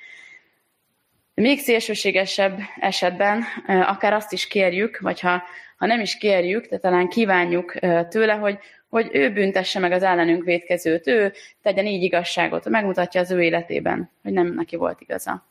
Még 1.43 1.59
szélsőségesebb 1.59 2.59
esetben 2.81 3.45
akár 3.67 4.13
azt 4.13 4.33
is 4.33 4.47
kérjük, 4.47 4.99
vagy 4.99 5.21
ha, 5.21 5.43
ha 5.77 5.87
nem 5.87 6.01
is 6.01 6.17
kérjük, 6.17 6.67
de 6.67 6.79
talán 6.79 7.09
kívánjuk 7.09 7.75
tőle, 8.09 8.33
hogy 8.33 8.59
hogy 8.89 9.09
ő 9.13 9.33
büntesse 9.33 9.79
meg 9.79 9.93
az 9.93 10.03
ellenünk 10.03 10.45
védkezőt, 10.45 11.07
ő 11.07 11.33
tegyen 11.63 11.87
így 11.87 12.03
igazságot, 12.03 12.69
megmutatja 12.69 13.21
az 13.21 13.31
ő 13.31 13.43
életében, 13.43 14.11
hogy 14.23 14.33
nem 14.33 14.47
neki 14.47 14.77
volt 14.77 15.01
igaza. 15.01 15.47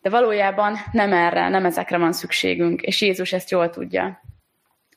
De 0.00 0.10
valójában 0.10 0.76
nem 0.92 1.12
erre, 1.12 1.48
nem 1.48 1.64
ezekre 1.64 1.98
van 1.98 2.12
szükségünk, 2.12 2.80
és 2.80 3.00
Jézus 3.00 3.32
ezt 3.32 3.50
jól 3.50 3.70
tudja. 3.70 4.22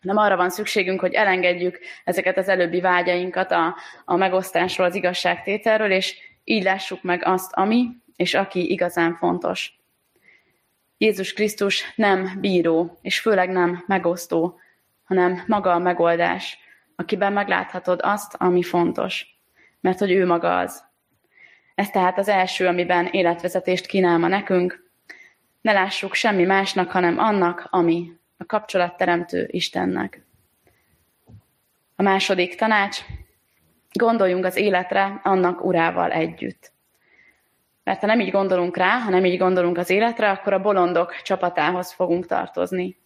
Nem 0.01 0.17
arra 0.17 0.35
van 0.35 0.49
szükségünk, 0.49 0.99
hogy 0.99 1.13
elengedjük 1.13 1.79
ezeket 2.03 2.37
az 2.37 2.47
előbbi 2.47 2.81
vágyainkat 2.81 3.51
a, 3.51 3.75
a 4.05 4.15
megosztásról, 4.15 4.87
az 4.87 4.95
igazságtételről, 4.95 5.91
és 5.91 6.17
így 6.43 6.63
lássuk 6.63 7.03
meg 7.03 7.21
azt, 7.25 7.53
ami 7.53 7.87
és 8.15 8.33
aki 8.33 8.71
igazán 8.71 9.15
fontos. 9.15 9.79
Jézus 10.97 11.33
Krisztus 11.33 11.93
nem 11.95 12.37
bíró, 12.39 12.97
és 13.01 13.19
főleg 13.19 13.49
nem 13.49 13.83
megosztó, 13.87 14.59
hanem 15.03 15.43
maga 15.47 15.71
a 15.71 15.79
megoldás, 15.79 16.57
akiben 16.95 17.33
megláthatod 17.33 17.99
azt, 18.03 18.33
ami 18.37 18.63
fontos. 18.63 19.25
Mert 19.81 19.99
hogy 19.99 20.11
ő 20.11 20.25
maga 20.25 20.57
az. 20.57 20.83
Ez 21.75 21.89
tehát 21.89 22.17
az 22.17 22.27
első, 22.27 22.67
amiben 22.67 23.05
életvezetést 23.05 23.85
kínál 23.85 24.17
ma 24.17 24.27
nekünk. 24.27 24.89
Ne 25.61 25.71
lássuk 25.71 26.13
semmi 26.13 26.43
másnak, 26.43 26.91
hanem 26.91 27.19
annak, 27.19 27.67
ami 27.69 28.11
a 28.37 28.45
kapcsolatteremtő 28.45 29.47
Istennek. 29.51 30.25
A 31.95 32.01
második 32.01 32.55
tanács, 32.55 32.99
gondoljunk 33.93 34.45
az 34.45 34.55
életre 34.55 35.19
annak 35.23 35.65
urával 35.65 36.11
együtt. 36.11 36.74
Mert 37.85 37.99
ha 37.99 38.07
nem 38.07 38.19
így 38.19 38.31
gondolunk 38.31 38.77
rá, 38.77 38.99
ha 38.99 39.09
nem 39.09 39.25
így 39.25 39.37
gondolunk 39.37 39.77
az 39.77 39.89
életre, 39.89 40.29
akkor 40.29 40.53
a 40.53 40.61
bolondok 40.61 41.21
csapatához 41.21 41.91
fogunk 41.91 42.25
tartozni. 42.25 42.97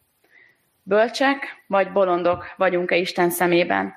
Bölcsek 0.83 1.63
vagy 1.67 1.91
bolondok 1.91 2.53
vagyunk-e 2.57 2.95
Isten 2.95 3.29
szemében? 3.29 3.93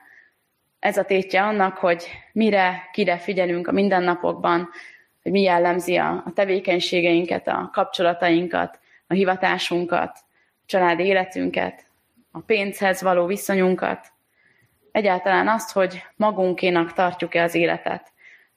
Ez 0.78 0.96
a 0.96 1.04
tétje 1.04 1.42
annak, 1.42 1.76
hogy 1.76 2.08
mire, 2.32 2.88
kire 2.92 3.18
figyelünk 3.18 3.68
a 3.68 3.72
mindennapokban, 3.72 4.68
hogy 5.22 5.32
mi 5.32 5.40
jellemzi 5.40 5.96
a, 5.96 6.22
a 6.26 6.32
tevékenységeinket, 6.34 7.48
a 7.48 7.70
kapcsolatainkat, 7.72 8.78
a 9.06 9.14
hivatásunkat, 9.14 10.18
a 10.18 10.64
családi 10.66 11.04
életünket, 11.04 11.84
a 12.30 12.38
pénzhez 12.40 13.02
való 13.02 13.26
viszonyunkat. 13.26 14.06
Egyáltalán 14.92 15.48
azt, 15.48 15.72
hogy 15.72 16.02
magunkénak 16.16 16.92
tartjuk-e 16.92 17.42
az 17.42 17.54
életet. 17.54 18.11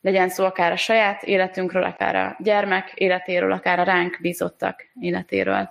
Legyen 0.06 0.30
szó 0.30 0.46
akár 0.46 0.72
a 0.72 0.76
saját 0.76 1.24
életünkről, 1.24 1.84
akár 1.84 2.16
a 2.16 2.36
gyermek 2.40 2.92
életéről, 2.96 3.52
akár 3.52 3.80
a 3.80 3.84
ránk 3.84 4.18
bízottak 4.22 4.86
életéről. 5.00 5.70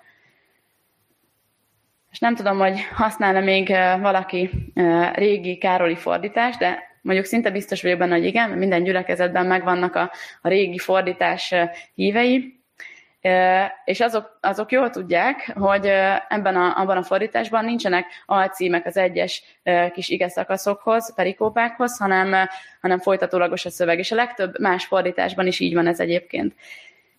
És 2.10 2.18
nem 2.18 2.34
tudom, 2.34 2.58
hogy 2.58 2.80
használna 2.94 3.40
még 3.40 3.68
valaki 4.00 4.50
régi 5.12 5.58
Károli 5.58 5.96
fordítást, 5.96 6.58
de 6.58 6.98
mondjuk 7.02 7.26
szinte 7.26 7.50
biztos 7.50 7.82
vagyok 7.82 7.98
benne, 7.98 8.14
hogy 8.14 8.24
igen, 8.24 8.50
minden 8.50 8.82
gyülekezetben 8.82 9.46
megvannak 9.46 9.94
a, 9.94 10.12
a 10.42 10.48
régi 10.48 10.78
fordítás 10.78 11.54
hívei, 11.94 12.63
és 13.84 14.00
azok, 14.00 14.38
azok 14.40 14.72
jól 14.72 14.90
tudják, 14.90 15.52
hogy 15.54 15.86
ebben 16.28 16.56
a, 16.56 16.76
abban 16.76 16.96
a 16.96 17.02
fordításban 17.02 17.64
nincsenek 17.64 18.06
alcímek 18.26 18.86
az 18.86 18.96
egyes 18.96 19.42
kis 19.92 20.08
ige 20.08 20.28
szakaszokhoz, 20.28 21.14
perikópákhoz, 21.14 21.98
hanem, 21.98 22.48
hanem 22.80 22.98
folytatólagos 22.98 23.64
a 23.64 23.70
szöveg, 23.70 23.98
és 23.98 24.12
a 24.12 24.14
legtöbb 24.14 24.60
más 24.60 24.86
fordításban 24.86 25.46
is 25.46 25.60
így 25.60 25.74
van 25.74 25.86
ez 25.86 26.00
egyébként. 26.00 26.54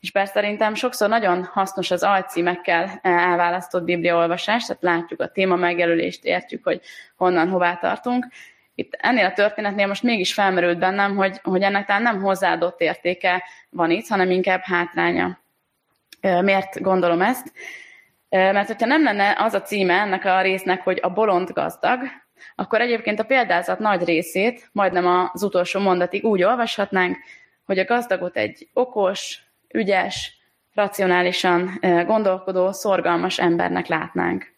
És 0.02 0.12
persze 0.12 0.34
szerintem 0.34 0.74
sokszor 0.74 1.10
nagyon 1.10 1.44
hasznos 1.44 1.92
az 1.92 2.04
alcímekkel 2.04 3.00
elválasztott 3.02 3.84
bibliaolvasás, 3.84 4.66
tehát 4.66 4.82
látjuk 4.82 5.22
a 5.22 5.28
téma 5.28 5.56
megjelölést, 5.56 6.26
értjük, 6.26 6.64
hogy 6.64 6.82
honnan, 7.16 7.50
hová 7.50 7.76
tartunk. 7.76 8.28
Itt 8.76 8.98
ennél 9.02 9.26
a 9.26 9.34
történetnél 9.34 9.88
most 9.88 10.04
mégis 10.04 10.34
felmerült 10.34 10.80
bennem, 10.80 11.16
hogy, 11.16 11.40
hogy 11.44 11.62
ennek 11.62 11.86
talán 11.86 12.02
nem 12.02 12.22
hozzáadott 12.22 12.82
értéke 12.82 13.44
van 13.70 13.92
itt, 13.92 14.08
hanem 14.08 14.32
inkább 14.32 14.62
hátránya. 14.62 15.44
Miért 16.42 16.82
gondolom 16.82 17.22
ezt? 17.22 17.52
Mert 18.30 18.68
hogyha 18.68 18.86
nem 18.86 19.04
lenne 19.04 19.36
az 19.38 19.54
a 19.54 19.62
címe 19.62 19.94
ennek 19.94 20.26
a 20.26 20.42
résznek, 20.42 20.82
hogy 20.82 21.00
a 21.02 21.10
bolond 21.10 21.52
gazdag, 21.52 22.00
akkor 22.56 22.82
egyébként 22.82 23.20
a 23.20 23.24
példázat 23.24 23.80
nagy 23.80 24.04
részét, 24.04 24.70
majdnem 24.72 25.30
az 25.34 25.44
utolsó 25.44 25.80
mondatig 25.80 26.24
úgy 26.24 26.44
olvashatnánk, 26.44 27.18
hogy 27.66 27.80
a 27.80 27.86
gazdagot 27.86 28.38
egy 28.38 28.70
okos, 28.74 29.40
ügyes, 29.74 30.38
racionálisan 30.74 31.80
gondolkodó, 32.06 32.72
szorgalmas 32.72 33.40
embernek 33.40 33.88
látnánk. 33.88 34.54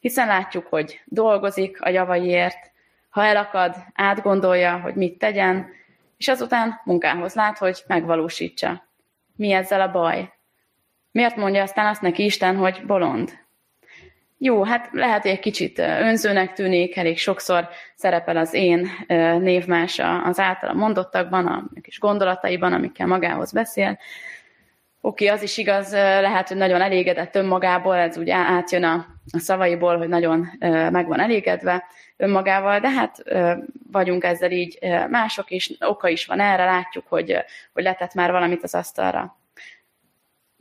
Hiszen 0.00 0.26
látjuk, 0.26 0.66
hogy 0.66 1.00
dolgozik 1.04 1.82
a 1.82 1.88
javaiért, 1.88 2.72
ha 3.08 3.24
elakad, 3.24 3.74
átgondolja, 3.94 4.78
hogy 4.78 4.94
mit 4.94 5.18
tegyen, 5.18 5.68
és 6.16 6.28
azután 6.28 6.80
munkához 6.84 7.34
lát, 7.34 7.58
hogy 7.58 7.82
megvalósítsa. 7.86 8.88
Mi 9.36 9.52
ezzel 9.52 9.80
a 9.80 9.90
baj? 9.90 10.32
Miért 11.14 11.36
mondja 11.36 11.62
aztán 11.62 11.86
azt 11.86 12.00
neki 12.02 12.24
Isten, 12.24 12.56
hogy 12.56 12.82
bolond? 12.86 13.38
Jó, 14.38 14.64
hát 14.64 14.88
lehet, 14.92 15.22
hogy 15.22 15.30
egy 15.30 15.38
kicsit 15.38 15.78
önzőnek 15.78 16.52
tűnik, 16.52 16.96
elég 16.96 17.18
sokszor 17.18 17.68
szerepel 17.94 18.36
az 18.36 18.54
én 18.54 18.88
névmás 19.40 20.00
az 20.24 20.38
általa 20.38 20.72
mondottakban, 20.72 21.46
a 21.46 21.80
kis 21.80 21.98
gondolataiban, 21.98 22.72
amikkel 22.72 23.06
magához 23.06 23.52
beszél. 23.52 23.98
Oké, 25.00 25.26
az 25.26 25.42
is 25.42 25.58
igaz, 25.58 25.92
lehet, 25.92 26.48
hogy 26.48 26.56
nagyon 26.56 26.80
elégedett 26.80 27.34
önmagából, 27.34 27.96
ez 27.96 28.18
úgy 28.18 28.30
átjön 28.30 28.84
a, 28.84 29.06
a 29.32 29.38
szavaiból, 29.38 29.98
hogy 29.98 30.08
nagyon 30.08 30.48
meg 30.90 31.06
van 31.06 31.20
elégedve 31.20 31.84
önmagával, 32.16 32.80
de 32.80 32.90
hát 32.90 33.22
vagyunk 33.92 34.24
ezzel 34.24 34.50
így 34.50 34.78
mások 35.10 35.50
is, 35.50 35.72
oka 35.80 36.08
is 36.08 36.26
van 36.26 36.40
erre, 36.40 36.64
látjuk, 36.64 37.04
hogy, 37.08 37.36
hogy 37.72 37.82
letett 37.82 38.14
már 38.14 38.30
valamit 38.30 38.62
az 38.62 38.74
asztalra. 38.74 39.36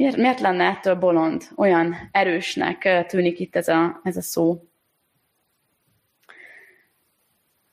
Miért, 0.03 0.17
miért 0.17 0.39
lenne 0.39 0.63
ettől 0.63 0.95
bolond? 0.95 1.43
Olyan 1.55 2.09
erősnek 2.11 3.05
tűnik 3.07 3.39
itt 3.39 3.55
ez 3.55 3.67
a, 3.67 3.99
ez 4.03 4.17
a 4.17 4.21
szó. 4.21 4.63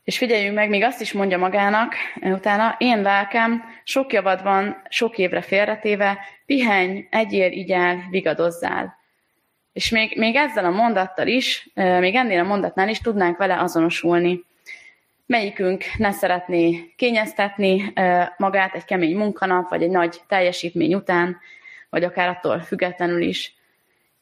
És 0.04 0.18
figyeljünk 0.18 0.54
meg, 0.54 0.68
még 0.68 0.82
azt 0.82 1.00
is 1.00 1.12
mondja 1.12 1.38
magának 1.38 1.94
utána, 2.22 2.76
én 2.78 3.02
lelkem, 3.02 3.64
sok 3.84 4.12
javad 4.12 4.42
van, 4.42 4.82
sok 4.88 5.18
évre 5.18 5.40
félretéve, 5.40 6.18
pihenj, 6.46 7.06
egyél, 7.10 7.52
igyál, 7.52 8.06
vigadozzál. 8.10 8.98
És 9.72 9.90
még, 9.90 10.16
még 10.16 10.36
ezzel 10.36 10.64
a 10.64 10.70
mondattal 10.70 11.26
is, 11.26 11.70
még 11.74 12.14
ennél 12.14 12.40
a 12.40 12.46
mondatnál 12.46 12.88
is 12.88 12.98
tudnánk 12.98 13.36
vele 13.36 13.60
azonosulni. 13.60 14.44
Melyikünk 15.26 15.84
ne 15.96 16.10
szeretné 16.12 16.92
kényeztetni 16.96 17.92
magát 18.36 18.74
egy 18.74 18.84
kemény 18.84 19.16
munkanap, 19.16 19.68
vagy 19.68 19.82
egy 19.82 19.90
nagy 19.90 20.20
teljesítmény 20.28 20.94
után, 20.94 21.40
vagy 21.90 22.04
akár 22.04 22.28
attól 22.28 22.60
függetlenül 22.60 23.22
is. 23.22 23.54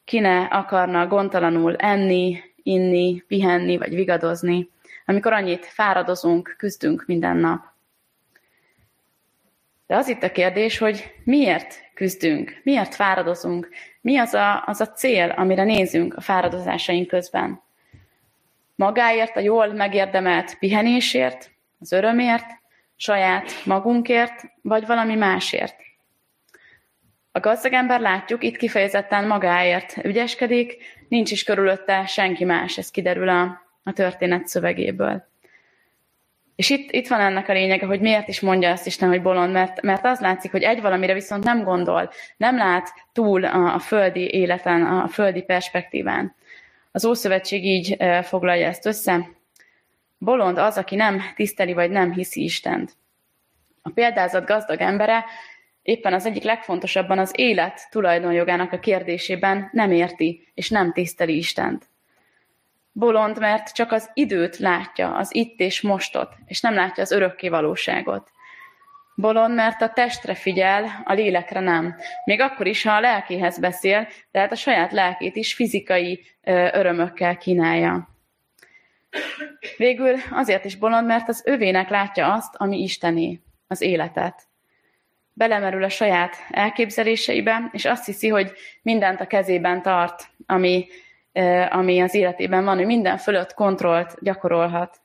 Ki 0.03 0.19
ne 0.19 0.43
akarna 0.43 1.07
gondtalanul 1.07 1.75
enni, 1.75 2.39
inni, 2.63 3.23
pihenni, 3.27 3.77
vagy 3.77 3.95
vigadozni, 3.95 4.69
amikor 5.05 5.33
annyit 5.33 5.65
fáradozunk, 5.65 6.55
küzdünk 6.57 7.03
minden 7.07 7.37
nap. 7.37 7.63
De 9.87 9.95
az 9.95 10.07
itt 10.07 10.23
a 10.23 10.31
kérdés, 10.31 10.77
hogy 10.77 11.13
miért 11.23 11.75
küzdünk, 11.93 12.61
miért 12.63 12.95
fáradozunk, 12.95 13.69
mi 14.01 14.17
az 14.17 14.33
a, 14.33 14.63
az 14.65 14.81
a 14.81 14.87
cél, 14.87 15.29
amire 15.29 15.63
nézünk 15.63 16.13
a 16.13 16.21
fáradozásaink 16.21 17.07
közben. 17.07 17.61
Magáért, 18.75 19.35
a 19.35 19.39
jól 19.39 19.73
megérdemelt 19.73 20.57
pihenésért, 20.59 21.51
az 21.79 21.91
örömért, 21.91 22.45
saját 22.95 23.65
magunkért, 23.65 24.43
vagy 24.61 24.85
valami 24.85 25.15
másért. 25.15 25.75
A 27.39 27.41
gazdag 27.41 27.73
ember 27.73 27.99
látjuk, 27.99 28.43
itt 28.43 28.57
kifejezetten 28.57 29.27
magáért 29.27 29.97
ügyeskedik, 30.03 30.77
nincs 31.09 31.31
is 31.31 31.43
körülötte 31.43 32.05
senki 32.05 32.43
más, 32.43 32.77
ez 32.77 32.91
kiderül 32.91 33.29
a, 33.29 33.61
a 33.83 33.93
történet 33.93 34.47
szövegéből. 34.47 35.27
És 36.55 36.69
itt, 36.69 36.91
itt 36.91 37.07
van 37.07 37.19
ennek 37.19 37.49
a 37.49 37.53
lényege, 37.53 37.85
hogy 37.85 37.99
miért 37.99 38.27
is 38.27 38.39
mondja 38.39 38.69
ezt 38.69 38.85
Isten, 38.85 39.09
hogy 39.09 39.21
bolond, 39.21 39.51
mert, 39.51 39.81
mert 39.81 40.05
az 40.05 40.19
látszik, 40.19 40.51
hogy 40.51 40.61
egy 40.61 40.81
valamire 40.81 41.13
viszont 41.13 41.43
nem 41.43 41.63
gondol, 41.63 42.09
nem 42.37 42.57
lát 42.57 42.93
túl 43.13 43.45
a, 43.45 43.73
a 43.73 43.79
földi 43.79 44.33
életen, 44.33 44.85
a 44.85 45.07
földi 45.07 45.41
perspektíván. 45.41 46.35
Az 46.91 47.05
Ószövetség 47.05 47.65
így 47.65 47.95
e, 47.97 48.21
foglalja 48.21 48.67
ezt 48.67 48.85
össze. 48.85 49.29
Bolond 50.17 50.57
az, 50.57 50.77
aki 50.77 50.95
nem 50.95 51.21
tiszteli 51.35 51.73
vagy 51.73 51.89
nem 51.89 52.11
hiszi 52.13 52.43
Istent. 52.43 52.91
A 53.81 53.89
példázat 53.89 54.45
gazdag 54.45 54.81
embere 54.81 55.25
éppen 55.89 56.13
az 56.13 56.25
egyik 56.25 56.43
legfontosabban 56.43 57.19
az 57.19 57.31
élet 57.35 57.87
tulajdonjogának 57.89 58.71
a 58.71 58.79
kérdésében 58.79 59.69
nem 59.71 59.91
érti 59.91 60.51
és 60.53 60.69
nem 60.69 60.91
tiszteli 60.91 61.37
Istent. 61.37 61.85
Bolond, 62.91 63.39
mert 63.39 63.73
csak 63.73 63.91
az 63.91 64.09
időt 64.13 64.57
látja, 64.57 65.15
az 65.15 65.35
itt 65.35 65.59
és 65.59 65.81
mostot, 65.81 66.35
és 66.45 66.61
nem 66.61 66.73
látja 66.73 67.03
az 67.03 67.11
örökké 67.11 67.49
valóságot. 67.49 68.31
Bolond, 69.15 69.55
mert 69.55 69.81
a 69.81 69.89
testre 69.89 70.35
figyel, 70.35 71.03
a 71.05 71.13
lélekre 71.13 71.59
nem. 71.59 71.95
Még 72.25 72.41
akkor 72.41 72.67
is, 72.67 72.83
ha 72.83 72.91
a 72.91 72.99
lelkéhez 72.99 73.59
beszél, 73.59 74.07
de 74.31 74.39
hát 74.39 74.51
a 74.51 74.55
saját 74.55 74.91
lelkét 74.91 75.35
is 75.35 75.53
fizikai 75.53 76.25
örömökkel 76.71 77.37
kínálja. 77.37 78.09
Végül 79.77 80.15
azért 80.31 80.65
is 80.65 80.75
bolond, 80.75 81.07
mert 81.07 81.29
az 81.29 81.41
övének 81.45 81.89
látja 81.89 82.33
azt, 82.33 82.55
ami 82.55 82.81
Istené, 82.81 83.39
az 83.67 83.81
életet 83.81 84.48
belemerül 85.39 85.83
a 85.83 85.89
saját 85.89 86.35
elképzeléseibe, 86.49 87.69
és 87.71 87.85
azt 87.85 88.05
hiszi, 88.05 88.27
hogy 88.27 88.51
mindent 88.81 89.21
a 89.21 89.27
kezében 89.27 89.81
tart, 89.81 90.27
ami, 90.45 90.87
ami 91.69 91.99
az 91.99 92.13
életében 92.13 92.63
van, 92.63 92.77
hogy 92.77 92.85
minden 92.85 93.17
fölött 93.17 93.53
kontrollt 93.53 94.17
gyakorolhat. 94.21 94.97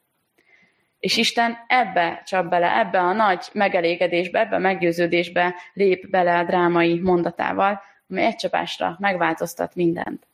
És 0.99 1.17
Isten 1.17 1.57
ebbe 1.67 2.23
csap 2.27 2.49
bele, 2.49 2.79
ebbe 2.79 2.99
a 2.99 3.13
nagy 3.13 3.49
megelégedésbe, 3.53 4.41
ebbe 4.41 4.57
a 4.57 4.59
meggyőződésbe 4.59 5.55
lép 5.73 6.11
bele 6.11 6.39
a 6.39 6.45
drámai 6.45 7.01
mondatával, 7.01 7.83
ami 8.11 8.23
egy 8.23 8.37
csapásra 8.37 8.97
megváltoztat 9.01 9.75
mindent. 9.75 10.27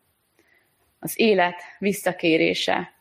Az 0.98 1.20
élet 1.20 1.62
visszakérése. 1.78 2.92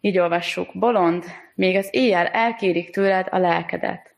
Így 0.00 0.18
olvassuk, 0.18 0.78
bolond, 0.78 1.24
még 1.54 1.76
az 1.76 1.88
éjjel 1.90 2.26
elkérik 2.26 2.90
tőled 2.90 3.26
a 3.30 3.38
lelkedet. 3.38 4.13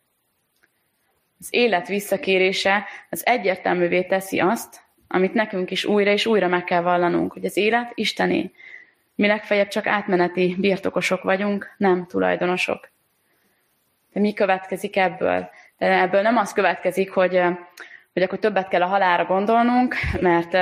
Az 1.41 1.49
élet 1.51 1.89
visszakérése 1.89 2.85
az 3.11 3.27
egyértelművé 3.27 4.03
teszi 4.03 4.39
azt, 4.39 4.81
amit 5.09 5.35
nekünk 5.35 5.71
is 5.71 5.85
újra 5.85 6.11
és 6.11 6.27
újra 6.27 6.49
meg 6.49 6.65
kell 6.65 6.83
vallanunk, 6.83 7.33
hogy 7.33 7.45
az 7.45 7.57
élet 7.57 7.93
Istené. 7.95 8.51
Mi 9.15 9.27
legfeljebb 9.27 9.69
csak 9.69 9.87
átmeneti 9.87 10.57
birtokosok 10.59 11.23
vagyunk, 11.23 11.75
nem 11.77 12.07
tulajdonosok. 12.07 12.91
De 14.13 14.21
mi 14.21 14.33
következik 14.33 14.97
ebből? 14.97 15.51
De 15.79 16.01
ebből 16.01 16.23
nem 16.23 16.37
az 16.37 16.53
következik, 16.53 17.11
hogy, 17.11 17.43
hogy 18.13 18.23
akkor 18.23 18.39
többet 18.39 18.69
kell 18.69 18.83
a 18.83 18.87
halára 18.87 19.25
gondolnunk, 19.25 19.95
mert, 20.21 20.53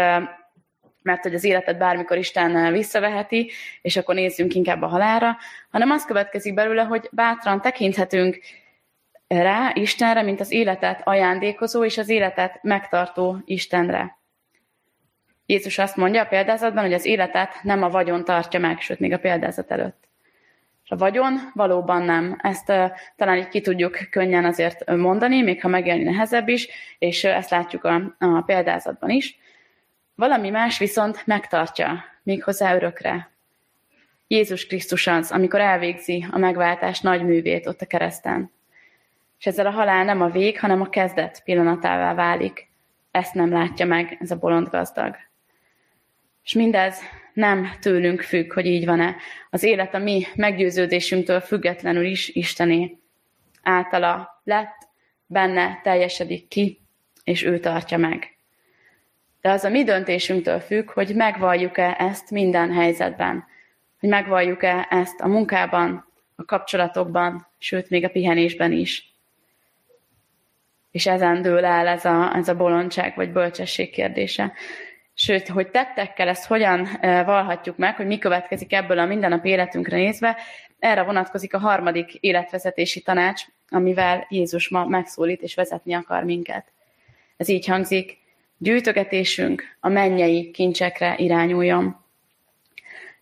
mert 1.02 1.22
hogy 1.22 1.34
az 1.34 1.44
életet 1.44 1.78
bármikor 1.78 2.16
Isten 2.16 2.72
visszaveheti, 2.72 3.50
és 3.82 3.96
akkor 3.96 4.14
nézzünk 4.14 4.54
inkább 4.54 4.82
a 4.82 4.86
halára, 4.86 5.36
hanem 5.70 5.90
az 5.90 6.04
következik 6.04 6.54
belőle, 6.54 6.82
hogy 6.82 7.08
bátran 7.12 7.60
tekinthetünk 7.60 8.38
rá, 9.42 9.72
Istenre, 9.74 10.22
mint 10.22 10.40
az 10.40 10.50
életet 10.50 11.00
ajándékozó 11.04 11.84
és 11.84 11.98
az 11.98 12.08
életet 12.08 12.58
megtartó 12.62 13.38
Istenre. 13.44 14.18
Jézus 15.46 15.78
azt 15.78 15.96
mondja 15.96 16.22
a 16.22 16.26
példázatban, 16.26 16.82
hogy 16.82 16.92
az 16.92 17.04
életet 17.04 17.62
nem 17.62 17.82
a 17.82 17.90
vagyon 17.90 18.24
tartja 18.24 18.60
meg, 18.60 18.80
sőt, 18.80 18.98
még 18.98 19.12
a 19.12 19.18
példázat 19.18 19.70
előtt. 19.70 20.04
És 20.84 20.90
a 20.90 20.96
vagyon 20.96 21.50
valóban 21.54 22.02
nem. 22.02 22.38
Ezt 22.42 22.68
uh, 22.68 22.90
talán 23.16 23.38
így 23.38 23.48
ki 23.48 23.60
tudjuk 23.60 23.98
könnyen 24.10 24.44
azért 24.44 24.96
mondani, 24.96 25.42
még 25.42 25.60
ha 25.60 25.68
megélni 25.68 26.02
nehezebb 26.02 26.48
is, 26.48 26.68
és 26.98 27.24
uh, 27.24 27.36
ezt 27.36 27.50
látjuk 27.50 27.84
a, 27.84 28.16
a 28.18 28.40
példázatban 28.46 29.10
is. 29.10 29.38
Valami 30.14 30.50
más 30.50 30.78
viszont 30.78 31.26
megtartja, 31.26 32.04
méghozzá 32.22 32.74
örökre. 32.74 33.30
Jézus 34.26 34.66
Krisztus 34.66 35.06
az, 35.06 35.30
amikor 35.30 35.60
elvégzi 35.60 36.26
a 36.30 36.38
megváltás 36.38 37.00
nagy 37.00 37.24
művét 37.24 37.66
ott 37.66 37.80
a 37.80 37.86
kereszten. 37.86 38.52
És 39.44 39.50
ezzel 39.50 39.66
a 39.66 39.70
halál 39.70 40.04
nem 40.04 40.20
a 40.20 40.30
vég, 40.30 40.60
hanem 40.60 40.80
a 40.80 40.88
kezdet 40.88 41.42
pillanatává 41.44 42.14
válik. 42.14 42.68
Ezt 43.10 43.34
nem 43.34 43.50
látja 43.50 43.86
meg 43.86 44.16
ez 44.20 44.30
a 44.30 44.36
bolond 44.36 44.68
gazdag. 44.68 45.16
És 46.44 46.52
mindez 46.52 47.00
nem 47.32 47.70
tőlünk 47.80 48.20
függ, 48.20 48.52
hogy 48.52 48.66
így 48.66 48.84
van-e. 48.84 49.16
Az 49.50 49.62
élet 49.62 49.94
a 49.94 49.98
mi 49.98 50.26
meggyőződésünktől 50.34 51.40
függetlenül 51.40 52.04
is 52.04 52.28
Istené. 52.28 52.98
Általa 53.62 54.40
lett, 54.44 54.76
benne 55.26 55.80
teljesedik 55.82 56.48
ki, 56.48 56.80
és 57.24 57.42
ő 57.42 57.58
tartja 57.58 57.98
meg. 57.98 58.36
De 59.40 59.50
az 59.50 59.64
a 59.64 59.68
mi 59.68 59.84
döntésünktől 59.84 60.60
függ, 60.60 60.90
hogy 60.90 61.14
megvalljuk-e 61.14 61.96
ezt 61.98 62.30
minden 62.30 62.72
helyzetben. 62.72 63.44
Hogy 64.00 64.08
megvalljuk-e 64.08 64.86
ezt 64.90 65.20
a 65.20 65.28
munkában, 65.28 66.12
a 66.36 66.44
kapcsolatokban, 66.44 67.46
sőt, 67.58 67.90
még 67.90 68.04
a 68.04 68.10
pihenésben 68.10 68.72
is 68.72 69.12
és 70.94 71.06
ezen 71.06 71.42
dől 71.42 71.64
el 71.64 71.86
ez 71.86 72.04
a, 72.04 72.36
ez 72.36 72.48
a 72.48 72.54
bolondság 72.54 73.12
vagy 73.16 73.32
bölcsesség 73.32 73.90
kérdése. 73.90 74.52
Sőt, 75.14 75.48
hogy 75.48 75.68
tettekkel 75.70 76.28
ezt 76.28 76.46
hogyan 76.46 76.88
valhatjuk 77.00 77.76
meg, 77.76 77.96
hogy 77.96 78.06
mi 78.06 78.18
következik 78.18 78.72
ebből 78.72 78.98
a 78.98 79.04
mindennap 79.04 79.44
életünkre 79.44 79.96
nézve, 79.96 80.36
erre 80.78 81.02
vonatkozik 81.02 81.54
a 81.54 81.58
harmadik 81.58 82.14
életvezetési 82.14 83.00
tanács, 83.00 83.42
amivel 83.68 84.26
Jézus 84.30 84.68
ma 84.68 84.84
megszólít 84.84 85.42
és 85.42 85.54
vezetni 85.54 85.94
akar 85.94 86.24
minket. 86.24 86.66
Ez 87.36 87.48
így 87.48 87.66
hangzik, 87.66 88.18
gyűjtögetésünk 88.58 89.76
a 89.80 89.88
mennyei 89.88 90.50
kincsekre 90.50 91.14
irányuljon. 91.18 91.96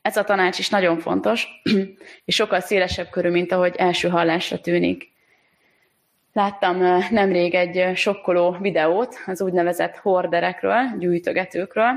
Ez 0.03 0.17
a 0.17 0.25
tanács 0.25 0.59
is 0.59 0.69
nagyon 0.69 0.99
fontos, 0.99 1.47
és 2.25 2.35
sokkal 2.35 2.61
szélesebb 2.61 3.11
körül, 3.11 3.31
mint 3.31 3.53
ahogy 3.53 3.75
első 3.77 4.09
hallásra 4.09 4.61
tűnik. 4.61 5.12
Láttam 6.33 6.77
nemrég 7.11 7.55
egy 7.55 7.97
sokkoló 7.97 8.57
videót 8.61 9.17
az 9.27 9.43
úgynevezett 9.43 9.97
horderekről, 9.97 10.99
gyűjtögetőkről. 10.99 11.91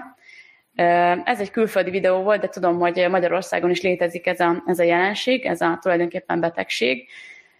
Ez 1.23 1.39
egy 1.39 1.51
külföldi 1.51 1.89
videó 1.89 2.21
volt, 2.21 2.41
de 2.41 2.47
tudom, 2.47 2.79
hogy 2.79 3.07
Magyarországon 3.09 3.69
is 3.69 3.81
létezik 3.81 4.27
ez 4.27 4.39
a, 4.39 4.63
ez 4.65 4.79
a 4.79 4.83
jelenség, 4.83 5.45
ez 5.45 5.61
a 5.61 5.79
tulajdonképpen 5.81 6.39
betegség. 6.39 7.07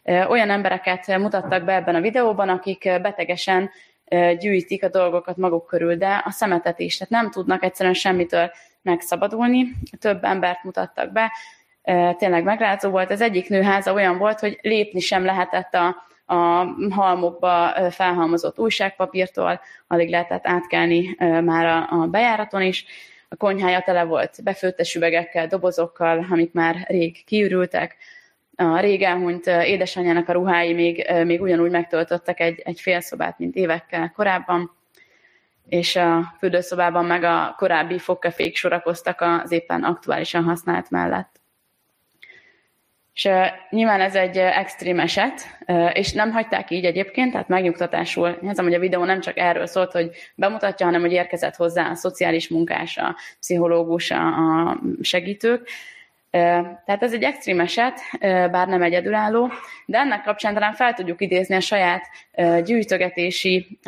Olyan 0.05 0.49
embereket 0.49 1.17
mutattak 1.17 1.63
be 1.63 1.73
ebben 1.73 1.95
a 1.95 2.01
videóban, 2.01 2.49
akik 2.49 3.01
betegesen 3.01 3.69
gyűjtik 4.39 4.83
a 4.83 4.89
dolgokat 4.89 5.37
maguk 5.37 5.65
körül, 5.67 5.95
de 5.95 6.21
a 6.25 6.31
szemetet 6.31 6.79
is, 6.79 6.97
tehát 6.97 7.13
nem 7.13 7.31
tudnak 7.31 7.63
egyszerűen 7.63 7.95
semmitől 7.95 8.51
megszabadulni. 8.81 9.67
Több 9.99 10.23
embert 10.23 10.63
mutattak 10.63 11.11
be, 11.11 11.31
tényleg 12.17 12.43
megrázó 12.43 12.89
volt. 12.89 13.11
Az 13.11 13.21
egyik 13.21 13.49
nőháza 13.49 13.93
olyan 13.93 14.17
volt, 14.17 14.39
hogy 14.39 14.59
lépni 14.61 14.99
sem 14.99 15.25
lehetett 15.25 15.73
a, 15.73 16.03
a 16.25 16.65
halmokba 16.89 17.73
felhalmozott 17.91 18.59
újságpapírtól, 18.59 19.59
alig 19.87 20.09
lehetett 20.09 20.47
átkelni 20.47 21.15
már 21.43 21.87
a, 21.89 22.07
bejáraton 22.07 22.61
is. 22.61 22.85
A 23.29 23.35
konyhája 23.35 23.81
tele 23.81 24.03
volt 24.03 24.43
befőttes 24.43 24.95
üvegekkel, 24.95 25.47
dobozokkal, 25.47 26.25
amik 26.29 26.53
már 26.53 26.85
rég 26.87 27.23
kiürültek. 27.25 27.95
A 28.55 28.79
rég 28.79 29.01
elhunyt 29.01 29.47
édesanyjának 29.47 30.29
a 30.29 30.33
ruhái 30.33 30.73
még, 30.73 31.11
még 31.25 31.41
ugyanúgy 31.41 31.71
megtöltöttek 31.71 32.39
egy, 32.39 32.61
egy 32.63 32.79
fél 32.79 32.99
szobát, 32.99 33.39
mint 33.39 33.55
évekkel 33.55 34.11
korábban 34.15 34.71
és 35.69 35.95
a 35.95 36.33
fürdőszobában 36.37 37.05
meg 37.05 37.23
a 37.23 37.55
korábbi 37.57 37.97
fogkefék 37.99 38.55
sorakoztak 38.55 39.21
az 39.21 39.51
éppen 39.51 39.83
aktuálisan 39.83 40.43
használt 40.43 40.89
mellett. 40.89 41.39
És 43.15 43.29
nyilván 43.69 44.01
ez 44.01 44.15
egy 44.15 44.37
extrém 44.37 44.99
eset, 44.99 45.57
és 45.93 46.11
nem 46.11 46.31
hagyták 46.31 46.71
így 46.71 46.85
egyébként, 46.85 47.31
tehát 47.31 47.47
megnyugtatásul. 47.47 48.37
Hiszem, 48.41 48.65
hogy 48.65 48.73
a 48.73 48.79
videó 48.79 49.03
nem 49.03 49.19
csak 49.19 49.37
erről 49.37 49.65
szólt, 49.65 49.91
hogy 49.91 50.09
bemutatja, 50.35 50.85
hanem 50.85 51.01
hogy 51.01 51.11
érkezett 51.11 51.55
hozzá 51.55 51.89
a 51.89 51.95
szociális 51.95 52.49
munkás, 52.49 52.97
a 52.97 53.15
pszichológus, 53.39 54.11
a 54.11 54.79
segítők. 55.01 55.69
Tehát 56.29 57.03
ez 57.03 57.13
egy 57.13 57.23
extrém 57.23 57.59
eset, 57.59 57.99
bár 58.19 58.67
nem 58.67 58.81
egyedülálló, 58.81 59.51
de 59.85 59.97
ennek 59.97 60.23
kapcsán 60.23 60.53
talán 60.53 60.73
fel 60.73 60.93
tudjuk 60.93 61.21
idézni 61.21 61.55
a 61.55 61.59
saját 61.59 62.05
gyűjtögetési, 62.63 63.79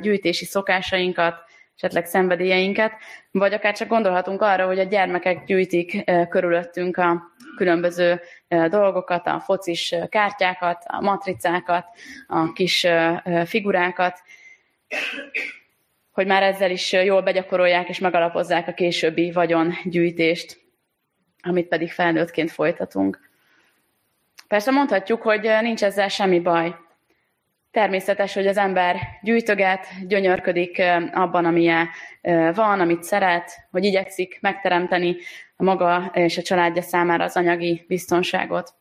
gyűjtési 0.00 0.44
szokásainkat, 0.44 1.34
esetleg 1.76 2.06
szenvedélyeinket, 2.06 2.92
vagy 3.30 3.52
akár 3.52 3.76
csak 3.76 3.88
gondolhatunk 3.88 4.42
arra, 4.42 4.66
hogy 4.66 4.78
a 4.78 4.84
gyermekek 4.84 5.44
gyűjtik 5.44 6.04
körülöttünk 6.28 6.96
a 6.96 7.22
különböző 7.56 8.20
dolgokat, 8.48 9.26
a 9.26 9.40
focis 9.40 9.94
kártyákat, 10.08 10.84
a 10.86 11.00
matricákat, 11.00 11.86
a 12.26 12.52
kis 12.52 12.86
figurákat, 13.44 14.22
hogy 16.12 16.26
már 16.26 16.42
ezzel 16.42 16.70
is 16.70 16.92
jól 16.92 17.22
begyakorolják 17.22 17.88
és 17.88 17.98
megalapozzák 17.98 18.68
a 18.68 18.74
későbbi 18.74 19.32
vagyongyűjtést, 19.32 20.60
amit 21.42 21.68
pedig 21.68 21.90
felnőttként 21.90 22.50
folytatunk. 22.50 23.30
Persze 24.48 24.70
mondhatjuk, 24.70 25.22
hogy 25.22 25.50
nincs 25.60 25.84
ezzel 25.84 26.08
semmi 26.08 26.40
baj. 26.40 26.74
Természetes, 27.74 28.34
hogy 28.34 28.46
az 28.46 28.56
ember 28.56 28.96
gyűjtöget, 29.22 29.86
gyönyörködik 30.06 30.82
abban, 31.12 31.44
amilyen 31.44 31.88
van, 32.54 32.80
amit 32.80 33.02
szeret, 33.02 33.50
hogy 33.70 33.84
igyekszik 33.84 34.38
megteremteni 34.40 35.16
a 35.56 35.62
maga 35.62 36.10
és 36.12 36.38
a 36.38 36.42
családja 36.42 36.82
számára 36.82 37.24
az 37.24 37.36
anyagi 37.36 37.84
biztonságot. 37.88 38.74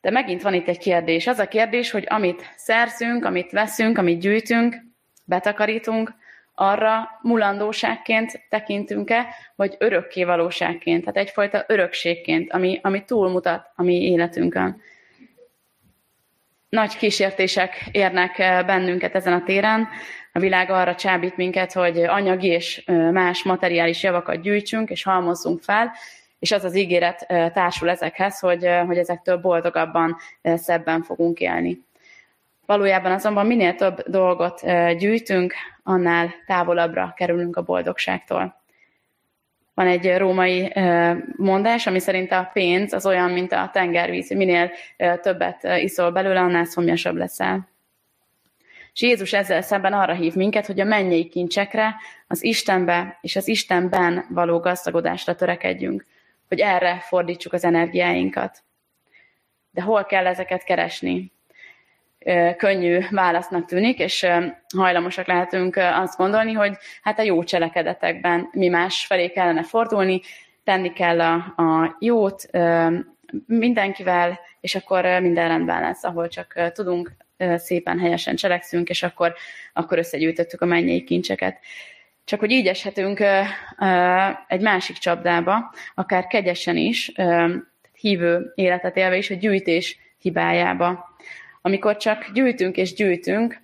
De 0.00 0.10
megint 0.10 0.42
van 0.42 0.54
itt 0.54 0.68
egy 0.68 0.78
kérdés. 0.78 1.26
Az 1.26 1.38
a 1.38 1.48
kérdés, 1.48 1.90
hogy 1.90 2.04
amit 2.08 2.52
szerzünk, 2.56 3.24
amit 3.24 3.50
veszünk, 3.50 3.98
amit 3.98 4.20
gyűjtünk, 4.20 4.76
betakarítunk, 5.24 6.14
arra 6.54 7.08
mulandóságként 7.22 8.46
tekintünk-e, 8.48 9.26
vagy 9.56 9.76
örökké 9.78 10.24
valóságként, 10.24 11.00
tehát 11.00 11.16
egyfajta 11.16 11.64
örökségként, 11.66 12.52
ami, 12.52 12.80
ami 12.82 13.04
túlmutat 13.04 13.70
a 13.74 13.82
mi 13.82 14.02
életünkön 14.02 14.80
nagy 16.70 16.96
kísértések 16.96 17.88
érnek 17.92 18.38
eh, 18.38 18.64
bennünket 18.64 19.14
ezen 19.14 19.32
a 19.32 19.42
téren. 19.42 19.88
A 20.32 20.38
világ 20.38 20.70
arra 20.70 20.94
csábít 20.94 21.36
minket, 21.36 21.72
hogy 21.72 21.98
anyagi 21.98 22.48
és 22.48 22.84
más 23.12 23.42
materiális 23.42 24.02
javakat 24.02 24.40
gyűjtsünk 24.40 24.90
és 24.90 25.02
halmozzunk 25.02 25.62
fel, 25.62 25.92
és 26.38 26.52
az 26.52 26.64
az 26.64 26.76
ígéret 26.76 27.22
eh, 27.22 27.50
társul 27.50 27.90
ezekhez, 27.90 28.38
hogy, 28.38 28.64
eh, 28.64 28.86
hogy 28.86 28.96
ezektől 28.98 29.36
boldogabban, 29.36 30.16
szebben 30.42 31.02
fogunk 31.02 31.40
élni. 31.40 31.84
Valójában 32.66 33.12
azonban 33.12 33.46
minél 33.46 33.74
több 33.74 34.02
dolgot 34.06 34.60
gyűjtünk, 34.98 35.54
annál 35.82 36.30
távolabbra 36.46 37.12
kerülünk 37.16 37.56
a 37.56 37.62
boldogságtól. 37.62 38.59
Van 39.80 39.88
egy 39.88 40.16
római 40.16 40.72
mondás, 41.36 41.86
ami 41.86 41.98
szerint 41.98 42.32
a 42.32 42.50
pénz 42.52 42.92
az 42.92 43.06
olyan, 43.06 43.30
mint 43.30 43.52
a 43.52 43.70
tengervíz, 43.72 44.30
minél 44.30 44.70
többet 45.20 45.62
iszol 45.62 46.10
belőle, 46.10 46.40
annál 46.40 46.64
szomjasabb 46.64 47.16
leszel. 47.16 47.68
És 48.92 49.02
Jézus 49.02 49.32
ezzel 49.32 49.62
szemben 49.62 49.92
arra 49.92 50.14
hív 50.14 50.34
minket, 50.34 50.66
hogy 50.66 50.80
a 50.80 50.84
mennyei 50.84 51.28
kincsekre, 51.28 51.94
az 52.26 52.44
Istenbe 52.44 53.18
és 53.20 53.36
az 53.36 53.48
Istenben 53.48 54.24
való 54.28 54.58
gazdagodásra 54.58 55.34
törekedjünk, 55.34 56.06
hogy 56.48 56.60
erre 56.60 56.98
fordítsuk 57.00 57.52
az 57.52 57.64
energiáinkat. 57.64 58.62
De 59.70 59.82
hol 59.82 60.04
kell 60.04 60.26
ezeket 60.26 60.64
keresni? 60.64 61.32
Könnyű 62.56 62.98
válasznak 63.10 63.64
tűnik, 63.64 63.98
és 63.98 64.26
hajlamosak 64.76 65.26
lehetünk 65.26 65.76
azt 65.76 66.16
gondolni, 66.16 66.52
hogy 66.52 66.76
hát 67.02 67.18
a 67.18 67.22
jó 67.22 67.44
cselekedetekben 67.44 68.48
mi 68.52 68.68
más 68.68 69.06
felé 69.06 69.28
kellene 69.28 69.62
fordulni, 69.62 70.20
tenni 70.64 70.92
kell 70.92 71.20
a, 71.20 71.34
a 71.56 71.96
jót 71.98 72.50
mindenkivel, 73.46 74.40
és 74.60 74.74
akkor 74.74 75.04
minden 75.04 75.48
rendben 75.48 75.80
lesz, 75.80 76.04
ahol 76.04 76.28
csak 76.28 76.70
tudunk, 76.72 77.12
szépen 77.56 77.98
helyesen 77.98 78.36
cselekszünk, 78.36 78.88
és 78.88 79.02
akkor, 79.02 79.34
akkor 79.72 79.98
összegyűjtöttük 79.98 80.60
a 80.60 80.66
mennyei 80.66 81.04
kincseket. 81.04 81.58
Csak 82.24 82.40
hogy 82.40 82.50
így 82.50 82.66
eshetünk 82.66 83.20
egy 84.48 84.60
másik 84.60 84.96
csapdába, 84.96 85.74
akár 85.94 86.26
kegyesen 86.26 86.76
is, 86.76 87.12
hívő 87.92 88.52
életet 88.54 88.96
élve 88.96 89.16
is, 89.16 89.30
a 89.30 89.34
gyűjtés 89.34 89.98
hibájába 90.18 91.16
amikor 91.60 91.96
csak 91.96 92.30
gyűjtünk 92.32 92.76
és 92.76 92.94
gyűjtünk 92.94 93.60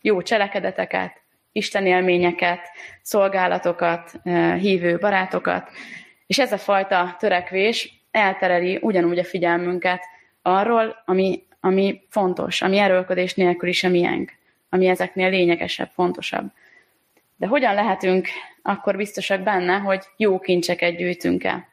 jó 0.00 0.22
cselekedeteket, 0.22 1.20
Isten 1.52 1.86
élményeket, 1.86 2.68
szolgálatokat, 3.02 4.12
uh, 4.24 4.54
hívő 4.54 4.98
barátokat, 4.98 5.70
és 6.26 6.38
ez 6.38 6.52
a 6.52 6.58
fajta 6.58 7.16
törekvés 7.18 8.04
eltereli 8.10 8.78
ugyanúgy 8.80 9.18
a 9.18 9.24
figyelmünket 9.24 10.02
arról, 10.42 11.02
ami, 11.04 11.42
ami 11.60 12.02
fontos, 12.08 12.62
ami 12.62 12.78
erőlködés 12.78 13.34
nélkül 13.34 13.68
is 13.68 13.84
a 13.84 13.88
miénk, 13.88 14.32
ami 14.68 14.86
ezeknél 14.86 15.30
lényegesebb, 15.30 15.90
fontosabb. 15.94 16.52
De 17.36 17.46
hogyan 17.46 17.74
lehetünk 17.74 18.28
akkor 18.62 18.96
biztosak 18.96 19.40
benne, 19.40 19.78
hogy 19.78 20.04
jó 20.16 20.38
kincseket 20.38 20.96
gyűjtünk-e? 20.96 21.68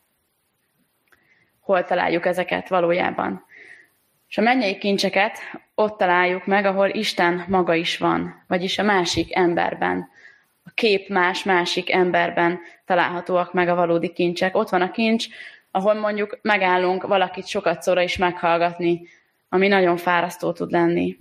Hol 1.60 1.86
találjuk 1.86 2.26
ezeket 2.26 2.68
valójában? 2.68 3.46
És 4.30 4.38
a 4.38 4.42
mennyei 4.42 4.78
kincseket 4.78 5.40
ott 5.76 5.98
találjuk 5.98 6.46
meg, 6.46 6.66
ahol 6.66 6.90
Isten 6.90 7.46
maga 7.48 7.74
is 7.74 7.98
van, 7.98 8.44
vagyis 8.48 8.78
a 8.78 8.84
másik 8.84 9.36
emberben. 9.36 10.10
A 10.64 10.70
kép 10.74 11.10
más 11.10 11.44
másik 11.44 11.92
emberben 11.92 12.60
találhatóak 12.86 13.54
meg 13.54 13.68
a 13.68 13.76
valódi 13.76 14.14
kincsek. 14.14 14.56
Ott 14.56 14.70
van 14.70 14.82
a 14.82 14.92
kincs, 14.92 15.28
ahol 15.72 15.94
mondjuk 15.94 16.40
megállunk 16.42 17.08
valakit 17.08 17.48
sokat 17.48 17.82
szóra 17.82 18.02
is 18.02 18.18
meghallgatni, 18.18 19.08
ami 19.50 19.68
nagyon 19.68 19.98
fárasztó 19.98 20.52
tud 20.52 20.72
lenni. 20.72 21.18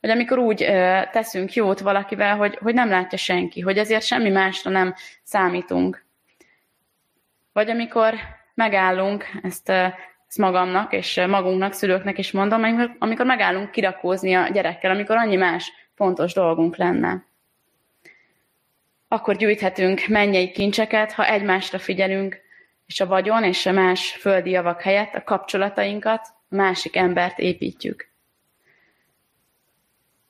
Vagy 0.00 0.10
amikor 0.10 0.38
úgy 0.38 0.62
ö, 0.62 1.00
teszünk 1.12 1.54
jót 1.54 1.80
valakivel, 1.80 2.36
hogy, 2.36 2.58
hogy 2.62 2.74
nem 2.74 2.88
látja 2.88 3.18
senki, 3.18 3.60
hogy 3.60 3.78
ezért 3.78 4.04
semmi 4.04 4.30
másra 4.30 4.70
nem 4.70 4.94
számítunk. 5.22 6.04
Vagy 7.52 7.70
amikor 7.70 8.14
megállunk, 8.54 9.24
ezt 9.42 9.72
ezt 10.34 10.42
magamnak 10.42 10.92
és 10.92 11.20
magunknak, 11.28 11.72
szülőknek 11.72 12.18
is 12.18 12.30
mondom, 12.30 12.62
amikor, 12.62 12.96
amikor 12.98 13.26
megállunk 13.26 13.70
kirakózni 13.70 14.34
a 14.34 14.48
gyerekkel, 14.48 14.90
amikor 14.90 15.16
annyi 15.16 15.36
más 15.36 15.72
fontos 15.94 16.32
dolgunk 16.32 16.76
lenne. 16.76 17.26
Akkor 19.08 19.36
gyűjthetünk 19.36 20.06
mennyei 20.08 20.50
kincseket, 20.50 21.12
ha 21.12 21.26
egymásra 21.26 21.78
figyelünk, 21.78 22.40
és 22.86 23.00
a 23.00 23.06
vagyon 23.06 23.44
és 23.44 23.66
a 23.66 23.72
más 23.72 24.12
földi 24.12 24.50
javak 24.50 24.82
helyett 24.82 25.14
a 25.14 25.24
kapcsolatainkat, 25.24 26.26
a 26.48 26.54
másik 26.54 26.96
embert 26.96 27.38
építjük. 27.38 28.08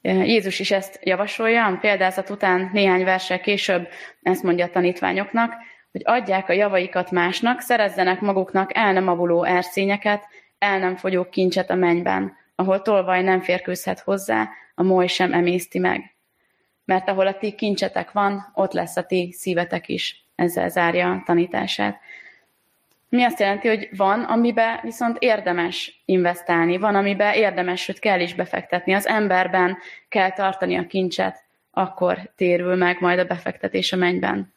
Jézus 0.03 0.59
is 0.59 0.71
ezt 0.71 0.99
javasolja, 1.03 1.67
a 1.67 1.77
példázat 1.77 2.31
után 2.31 2.71
néhány 2.73 3.05
versel 3.05 3.41
később 3.41 3.89
ezt 4.23 4.43
mondja 4.43 4.65
a 4.65 4.71
tanítványoknak, 4.71 5.55
hogy 5.95 6.03
adják 6.05 6.49
a 6.49 6.53
javaikat 6.53 7.11
másnak, 7.11 7.61
szerezzenek 7.61 8.21
maguknak 8.21 8.77
el 8.77 8.93
nem 8.93 9.09
avuló 9.09 9.45
erszényeket, 9.45 10.27
el 10.59 10.79
nem 10.79 10.97
fogyó 10.97 11.25
kincset 11.25 11.71
a 11.71 11.75
mennyben, 11.75 12.37
ahol 12.55 12.83
tolvaj 12.83 13.23
nem 13.23 13.41
férkőzhet 13.41 14.01
hozzá, 14.01 14.49
a 14.75 14.83
moly 14.83 15.07
sem 15.07 15.33
emészti 15.33 15.79
meg. 15.79 16.15
Mert 16.85 17.09
ahol 17.09 17.27
a 17.27 17.39
ti 17.39 17.53
kincsetek 17.53 18.13
van, 18.13 18.51
ott 18.55 18.73
lesz 18.73 18.97
a 18.97 19.03
ti 19.03 19.33
szívetek 19.33 19.89
is. 19.89 20.25
Ezzel 20.35 20.69
zárja 20.69 21.11
a 21.11 21.23
tanítását. 21.25 21.99
Mi 23.09 23.23
azt 23.23 23.41
jelenti, 23.41 23.69
hogy 23.69 23.89
van, 23.97 24.23
amiben 24.23 24.79
viszont 24.83 25.17
érdemes 25.19 26.03
investálni, 26.05 26.79
van, 26.79 26.95
amiben 26.95 27.35
érdemes, 27.35 27.81
sőt 27.83 27.99
kell 27.99 28.21
is 28.21 28.35
befektetni. 28.35 28.93
Az 28.93 29.07
emberben 29.07 29.77
kell 30.09 30.31
tartani 30.31 30.77
a 30.77 30.87
kincset, 30.87 31.45
akkor 31.71 32.31
térül 32.37 32.75
meg 32.75 33.01
majd 33.01 33.19
a 33.19 33.25
befektetés 33.25 33.93
a 33.93 33.97
mennyben. 33.97 34.55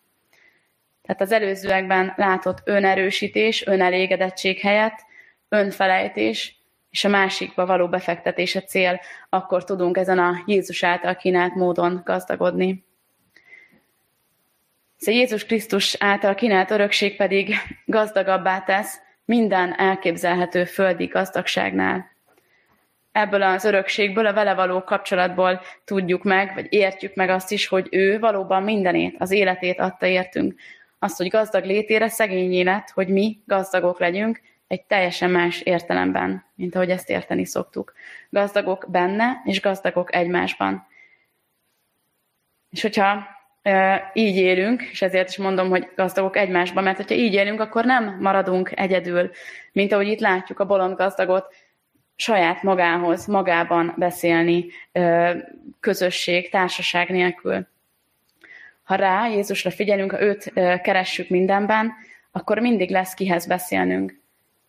Tehát 1.08 1.22
az 1.22 1.32
előzőekben 1.32 2.14
látott 2.16 2.62
önerősítés, 2.64 3.66
önelégedettség 3.66 4.60
helyett 4.60 5.06
önfelejtés 5.50 6.56
és 6.90 7.04
a 7.04 7.10
másikba 7.10 7.66
való 7.66 7.88
befektetés 7.88 8.56
a 8.56 8.62
cél, 8.62 9.00
akkor 9.30 9.64
tudunk 9.64 9.98
ezen 9.98 10.20
a 10.20 10.44
Jézus 10.46 10.84
által 10.84 11.16
kínált 11.16 11.56
módon 11.56 12.02
gazdagodni. 12.06 12.86
A 15.06 15.10
Jézus 15.10 15.46
Krisztus 15.46 15.96
által 16.00 16.36
kínált 16.36 16.72
örökség 16.72 17.16
pedig 17.16 17.56
gazdagabbá 17.86 18.60
tesz 18.60 19.00
minden 19.26 19.80
elképzelhető 19.80 20.64
földi 20.64 21.06
gazdagságnál. 21.06 22.16
Ebből 23.12 23.42
az 23.42 23.64
örökségből, 23.64 24.26
a 24.26 24.34
vele 24.34 24.54
való 24.54 24.84
kapcsolatból 24.84 25.62
tudjuk 25.86 26.24
meg, 26.24 26.54
vagy 26.54 26.68
értjük 26.70 27.16
meg 27.16 27.30
azt 27.30 27.52
is, 27.52 27.68
hogy 27.68 27.88
ő 27.92 28.20
valóban 28.20 28.64
mindenét, 28.64 29.16
az 29.20 29.32
életét 29.32 29.80
adta 29.80 30.06
értünk. 30.06 30.60
Azt, 31.00 31.18
hogy 31.18 31.28
gazdag 31.28 31.64
létére 31.64 32.10
szegény 32.10 32.54
élet, 32.54 32.90
hogy 32.90 33.08
mi 33.08 33.40
gazdagok 33.46 34.00
legyünk, 34.00 34.42
egy 34.68 34.86
teljesen 34.86 35.30
más 35.30 35.62
értelemben, 35.62 36.46
mint 36.56 36.76
ahogy 36.76 36.90
ezt 36.90 37.10
érteni 37.10 37.46
szoktuk. 37.46 37.94
Gazdagok 38.30 38.86
benne, 38.90 39.42
és 39.46 39.62
gazdagok 39.62 40.16
egymásban. 40.16 40.88
És 42.70 42.82
hogyha 42.82 43.36
így 44.14 44.36
élünk, 44.36 44.82
és 44.82 45.02
ezért 45.02 45.30
is 45.30 45.38
mondom, 45.38 45.70
hogy 45.70 45.90
gazdagok 45.96 46.38
egymásban, 46.38 46.84
mert 46.84 46.98
hogyha 46.98 47.16
így 47.16 47.34
élünk, 47.34 47.60
akkor 47.60 47.86
nem 47.86 48.18
maradunk 48.20 48.72
egyedül, 48.76 49.32
mint 49.72 49.92
ahogy 49.92 50.08
itt 50.08 50.20
látjuk 50.20 50.60
a 50.60 50.66
bolond 50.66 50.96
gazdagot, 50.96 51.54
saját 52.16 52.64
magához, 52.64 53.26
magában 53.26 53.94
beszélni, 53.98 54.66
közösség, 55.80 56.50
társaság 56.50 57.10
nélkül. 57.10 57.68
Ha 58.88 58.96
rá, 58.96 59.28
Jézusra 59.28 59.72
figyelünk, 59.72 60.12
ha 60.12 60.22
őt 60.22 60.52
keressük 60.82 61.30
mindenben, 61.30 61.94
akkor 62.32 62.60
mindig 62.60 62.90
lesz 62.90 63.14
kihez 63.14 63.48
beszélnünk. 63.48 64.20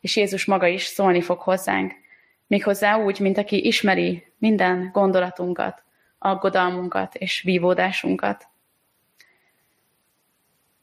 És 0.00 0.16
Jézus 0.16 0.44
maga 0.44 0.66
is 0.66 0.82
szólni 0.82 1.20
fog 1.20 1.38
hozzánk. 1.38 1.92
Méghozzá 2.46 2.96
úgy, 2.96 3.20
mint 3.20 3.38
aki 3.38 3.66
ismeri 3.66 4.26
minden 4.38 4.90
gondolatunkat, 4.92 5.82
aggodalmunkat 6.18 7.14
és 7.14 7.42
vívódásunkat. 7.42 8.46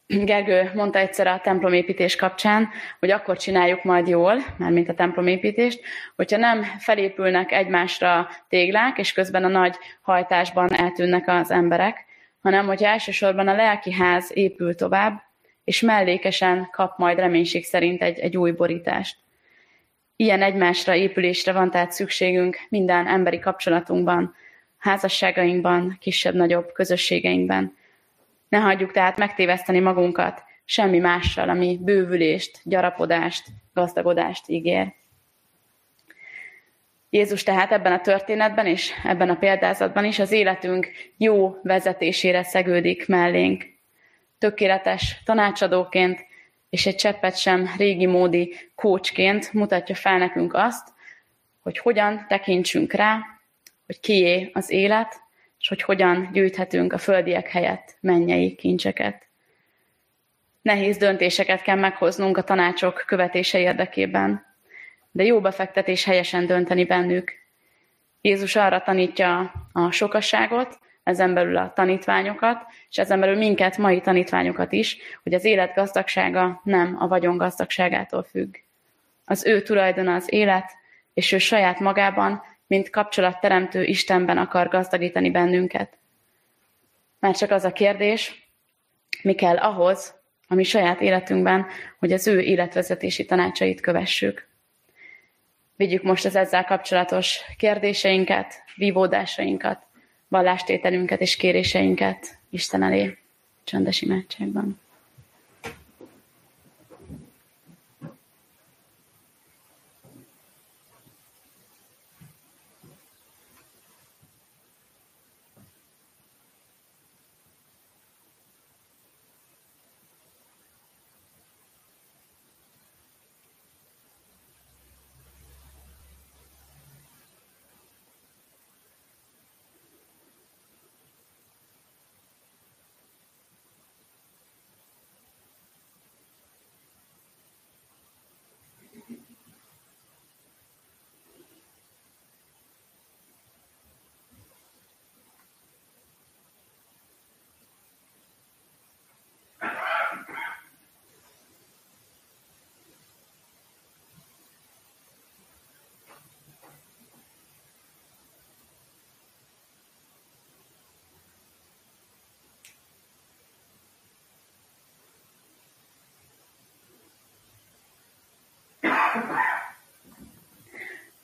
Gergő 0.08 0.72
mondta 0.76 1.00
egyszer 1.00 1.28
a 1.28 1.40
templomépítés 1.44 2.16
kapcsán, 2.16 2.70
hogy 3.00 3.12
akkor 3.12 3.38
csináljuk 3.38 3.84
majd 3.84 4.08
jól, 4.08 4.38
mint 4.58 4.90
a 4.90 4.94
templomépítést, 4.94 5.82
hogyha 6.16 6.38
nem 6.38 6.64
felépülnek 6.64 7.52
egymásra 7.52 8.30
téglák, 8.50 8.98
és 8.98 9.14
közben 9.14 9.44
a 9.44 9.48
nagy 9.48 9.76
hajtásban 10.02 10.74
eltűnnek 10.74 11.28
az 11.28 11.52
emberek, 11.52 12.05
hanem 12.46 12.66
hogyha 12.66 12.88
elsősorban 12.88 13.48
a 13.48 13.56
lelki 13.56 13.94
ház 13.94 14.32
épül 14.34 14.76
tovább, 14.76 15.22
és 15.64 15.82
mellékesen 15.82 16.70
kap 16.72 16.98
majd 16.98 17.18
reménység 17.18 17.64
szerint 17.64 18.02
egy, 18.02 18.20
egy 18.20 18.38
új 18.38 18.52
borítást. 18.52 19.18
Ilyen 20.16 20.42
egymásra 20.42 20.96
épülésre 20.96 21.52
van 21.52 21.72
tehát 21.72 21.92
szükségünk 21.92 22.58
minden 22.70 23.08
emberi 23.08 23.40
kapcsolatunkban, 23.40 24.36
házasságainkban, 24.78 25.98
kisebb-nagyobb 26.00 26.72
közösségeinkben. 26.72 27.78
Ne 28.50 28.58
hagyjuk 28.58 28.92
tehát 28.92 29.18
megtéveszteni 29.18 29.80
magunkat 29.80 30.44
semmi 30.66 31.00
mással, 31.00 31.50
ami 31.50 31.80
bővülést, 31.82 32.60
gyarapodást, 32.64 33.48
gazdagodást 33.74 34.50
ígér. 34.50 34.94
Jézus 37.16 37.44
tehát 37.44 37.72
ebben 37.72 37.92
a 37.92 38.02
történetben 38.02 38.66
és 38.66 38.92
ebben 39.04 39.30
a 39.30 39.36
példázatban 39.36 40.06
is 40.06 40.20
az 40.20 40.32
életünk 40.32 40.92
jó 41.18 41.60
vezetésére 41.64 42.44
szegődik 42.44 43.08
mellénk. 43.08 43.66
Tökéletes 44.38 45.22
tanácsadóként 45.26 46.26
és 46.70 46.86
egy 46.86 46.96
cseppet 46.96 47.38
sem 47.38 47.70
régi 47.78 48.06
módi 48.06 48.56
kócsként 48.76 49.54
mutatja 49.54 49.96
fel 49.96 50.18
nekünk 50.18 50.54
azt, 50.54 50.88
hogy 51.62 51.78
hogyan 51.78 52.26
tekintsünk 52.28 52.94
rá, 52.94 53.20
hogy 53.86 54.00
kié 54.00 54.50
az 54.54 54.70
élet, 54.70 55.22
és 55.60 55.68
hogy 55.68 55.82
hogyan 55.82 56.30
gyűjthetünk 56.34 56.94
a 56.94 56.98
földiek 56.98 57.48
helyett 57.48 57.98
mennyei 58.00 58.56
kincseket. 58.56 59.28
Nehéz 60.62 60.98
döntéseket 60.98 61.62
kell 61.62 61.80
meghoznunk 61.80 62.38
a 62.38 62.44
tanácsok 62.44 63.04
követése 63.08 63.60
érdekében, 63.60 64.55
de 65.16 65.24
jó 65.24 65.42
befektetés 65.42 66.04
helyesen 66.04 66.46
dönteni 66.46 66.86
bennük. 66.86 67.34
Jézus 68.22 68.56
arra 68.56 68.82
tanítja 68.82 69.54
a 69.72 69.92
sokasságot, 69.92 70.80
ezen 71.04 71.34
belül 71.34 71.58
a 71.58 71.74
tanítványokat, 71.74 72.66
és 72.90 72.98
ezen 72.98 73.20
belül 73.20 73.36
minket, 73.36 73.78
mai 73.78 74.02
tanítványokat 74.02 74.72
is, 74.72 74.98
hogy 75.24 75.34
az 75.34 75.44
élet 75.44 75.76
gazdagsága 75.76 76.62
nem 76.64 76.96
a 77.00 77.08
vagyon 77.08 77.38
gazdagságától 77.38 78.24
függ. 78.24 78.56
Az 79.26 79.46
ő 79.46 79.62
tulajdona 79.62 80.14
az 80.14 80.34
élet, 80.34 80.72
és 81.14 81.32
ő 81.32 81.38
saját 81.38 81.80
magában 81.80 82.44
mint 82.68 82.90
kapcsolatteremtő 82.90 83.84
Istenben 83.84 84.38
akar 84.38 84.68
gazdagítani 84.68 85.32
bennünket. 85.32 85.98
Már 87.20 87.36
csak 87.36 87.52
az 87.52 87.64
a 87.64 87.72
kérdés, 87.72 88.50
mi 89.22 89.34
kell 89.34 89.58
ahhoz, 89.58 90.16
ami 90.48 90.64
saját 90.64 91.02
életünkben, 91.02 91.66
hogy 92.00 92.12
az 92.12 92.28
ő 92.28 92.40
életvezetési 92.40 93.26
tanácsait 93.26 93.82
kövessük. 93.82 94.54
Vigyük 95.76 96.04
most 96.04 96.26
az 96.26 96.36
ezzel 96.36 96.66
kapcsolatos 96.66 97.40
kérdéseinket, 97.58 98.64
vívódásainkat, 98.76 99.84
vallástételünket 100.28 101.22
és 101.22 101.36
kéréseinket 101.36 102.38
Isten 102.50 102.84
elé 102.84 103.18
csendes 103.64 104.02
imádságban. 104.02 104.80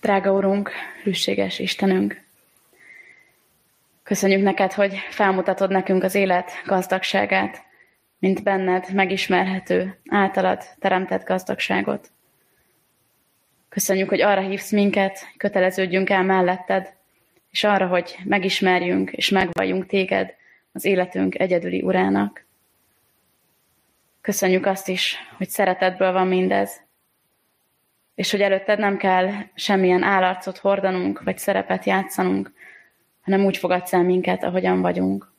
Drága 0.02 0.32
Urunk, 0.32 0.72
hűséges 1.04 1.60
Istenünk, 1.60 2.22
köszönjük 4.04 4.44
neked, 4.44 4.74
hogy 4.74 4.96
felmutatod 5.10 5.70
nekünk 5.70 6.04
az 6.04 6.16
élet 6.16 6.52
gazdagságát, 6.66 7.64
mint 8.20 8.44
benned 8.44 8.94
megismerhető, 8.94 10.00
általad 10.10 10.64
teremtett 10.80 11.26
gazdagságot. 11.26 12.12
Köszönjük, 13.70 14.10
hogy 14.10 14.22
arra 14.22 14.42
hívsz 14.42 14.72
minket, 14.72 15.28
köteleződjünk 15.38 16.10
el 16.10 16.24
melletted, 16.24 16.94
és 17.52 17.64
arra, 17.64 17.88
hogy 17.88 18.18
megismerjünk 18.24 19.12
és 19.12 19.30
megvalljunk 19.30 19.86
téged 19.86 20.34
az 20.72 20.86
életünk 20.86 21.40
egyedüli 21.40 21.82
urának. 21.82 22.46
Köszönjük 24.22 24.66
azt 24.66 24.88
is, 24.88 25.18
hogy 25.38 25.50
szeretetből 25.50 26.12
van 26.12 26.28
mindez, 26.28 26.82
és 28.16 28.32
hogy 28.32 28.42
előtted 28.42 28.80
nem 28.80 28.98
kell 28.98 29.30
semmilyen 29.56 30.04
állarcot 30.04 30.58
hordanunk, 30.58 31.24
vagy 31.24 31.38
szerepet 31.38 31.86
játszanunk, 31.86 32.52
hanem 33.22 33.46
úgy 33.46 33.58
fogadsz 33.58 33.94
el 33.94 34.04
minket, 34.04 34.44
ahogyan 34.44 34.82
vagyunk. 34.82 35.32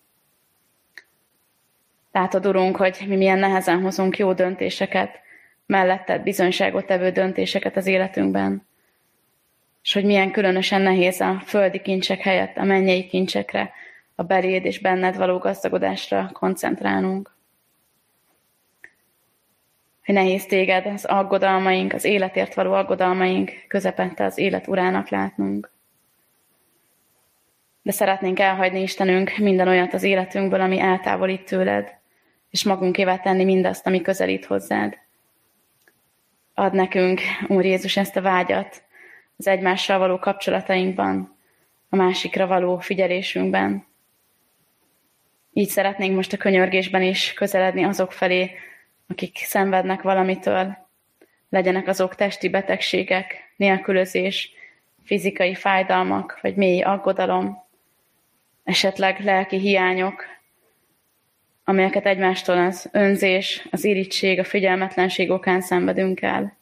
Látod, 2.13 2.47
Urunk, 2.47 2.77
hogy 2.77 3.05
mi 3.07 3.17
milyen 3.17 3.39
nehezen 3.39 3.81
hozunk 3.81 4.19
jó 4.19 4.33
döntéseket, 4.33 5.21
melletted 5.67 6.23
bizonyságot 6.23 6.87
tevő 6.87 7.11
döntéseket 7.11 7.77
az 7.77 7.87
életünkben, 7.87 8.67
és 9.83 9.93
hogy 9.93 10.05
milyen 10.05 10.31
különösen 10.31 10.81
nehéz 10.81 11.21
a 11.21 11.43
földi 11.45 11.81
kincsek 11.81 12.21
helyett 12.21 12.57
a 12.57 12.65
mennyei 12.65 13.07
kincsekre, 13.07 13.73
a 14.15 14.23
beléd 14.23 14.65
és 14.65 14.81
benned 14.81 15.17
való 15.17 15.39
gazdagodásra 15.39 16.31
koncentrálnunk. 16.33 17.32
Hogy 20.05 20.15
nehéz 20.15 20.47
téged 20.47 20.87
az 20.87 21.05
aggodalmaink, 21.05 21.93
az 21.93 22.05
életért 22.05 22.55
való 22.55 22.73
aggodalmaink 22.73 23.53
közepette 23.69 24.25
az 24.25 24.39
élet 24.39 24.67
urának 24.67 25.09
látnunk. 25.09 25.71
De 27.83 27.93
szeretnénk 27.93 28.39
elhagyni 28.39 28.81
Istenünk 28.83 29.37
minden 29.37 29.69
olyat 29.69 29.95
az 29.95 30.03
életünkből, 30.03 30.61
ami 30.61 30.81
eltávolít 30.81 31.45
tőled, 31.45 31.95
és 32.51 32.65
magunkével 32.65 33.21
tenni 33.21 33.45
mindazt, 33.45 33.87
ami 33.87 34.01
közelít 34.01 34.45
hozzád. 34.45 34.99
Ad 36.55 36.73
nekünk, 36.73 37.21
Úr 37.49 37.65
Jézus, 37.65 37.97
ezt 37.97 38.17
a 38.17 38.21
vágyat 38.21 38.83
az 39.37 39.47
egymással 39.47 39.99
való 39.99 40.19
kapcsolatainkban, 40.19 41.37
a 41.89 41.97
másikra 41.97 42.47
való 42.47 42.79
figyelésünkben. 42.79 43.87
Így 45.53 45.69
szeretnénk 45.69 46.15
most 46.15 46.33
a 46.33 46.37
könyörgésben 46.37 47.03
is 47.03 47.33
közeledni 47.33 47.85
azok 47.85 48.13
felé, 48.13 48.51
akik 49.13 49.37
szenvednek 49.37 50.03
valamitől, 50.03 50.77
legyenek 51.49 51.89
azok 51.89 52.15
testi 52.15 52.49
betegségek, 52.49 53.53
nélkülözés, 53.57 54.53
fizikai 55.05 55.55
fájdalmak, 55.55 56.39
vagy 56.41 56.57
mély 56.57 56.83
aggodalom, 56.83 57.65
esetleg 58.65 59.21
lelki 59.21 59.59
hiányok, 59.59 60.25
amelyeket 61.65 62.07
egymástól 62.07 62.59
az 62.59 62.89
önzés, 62.93 63.67
az 63.71 63.85
irítség, 63.85 64.39
a 64.39 64.45
figyelmetlenség 64.45 65.31
okán 65.31 65.61
szenvedünk 65.61 66.23
el. 66.23 66.59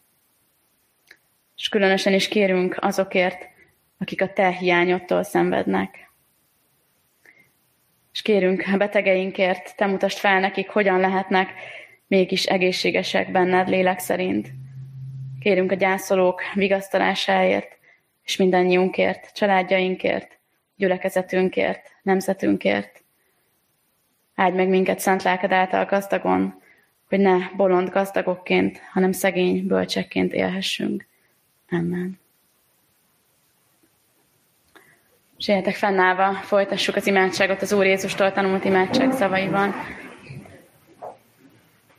És 1.55 1.69
különösen 1.69 2.13
is 2.13 2.27
kérünk 2.27 2.77
azokért, 2.79 3.47
akik 3.97 4.21
a 4.21 4.33
te 4.33 4.49
hiányodtól 4.51 5.23
szenvednek. 5.23 6.11
És 8.13 8.21
kérünk 8.21 8.63
a 8.73 8.77
betegeinkért, 8.77 9.75
te 9.75 9.85
mutasd 9.85 10.17
fel 10.17 10.39
nekik, 10.39 10.69
hogyan 10.69 10.99
lehetnek 10.99 11.49
mégis 12.11 12.45
egészségesek 12.45 13.31
benned 13.31 13.67
lélek 13.67 13.99
szerint. 13.99 14.51
Kérünk 15.39 15.71
a 15.71 15.75
gyászolók 15.75 16.41
vigasztalásáért, 16.53 17.77
és 18.23 18.35
mindannyiunkért, 18.35 19.33
családjainkért, 19.33 20.37
gyülekezetünkért, 20.75 21.91
nemzetünkért. 22.01 23.03
Áldj 24.35 24.55
meg 24.55 24.67
minket 24.67 24.99
szent 24.99 25.23
lelked 25.23 25.51
által 25.51 25.85
gazdagon, 25.85 26.61
hogy 27.09 27.19
ne 27.19 27.37
bolond 27.55 27.89
gazdagokként, 27.89 28.81
hanem 28.91 29.11
szegény 29.11 29.67
bölcsekként 29.67 30.33
élhessünk. 30.33 31.07
Amen. 31.69 32.19
És 35.37 35.51
fennállva, 35.77 36.33
folytassuk 36.33 36.95
az 36.95 37.07
imádságot 37.07 37.61
az 37.61 37.73
Úr 37.73 37.85
Jézustól 37.85 38.31
tanult 38.31 38.65
imádság 38.65 39.11
szavaival. 39.11 39.73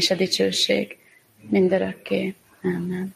és 0.00 0.10
a 0.10 0.14
dicsőség 0.14 0.96
mindörökké. 1.48 2.34
Amen. 2.62 3.14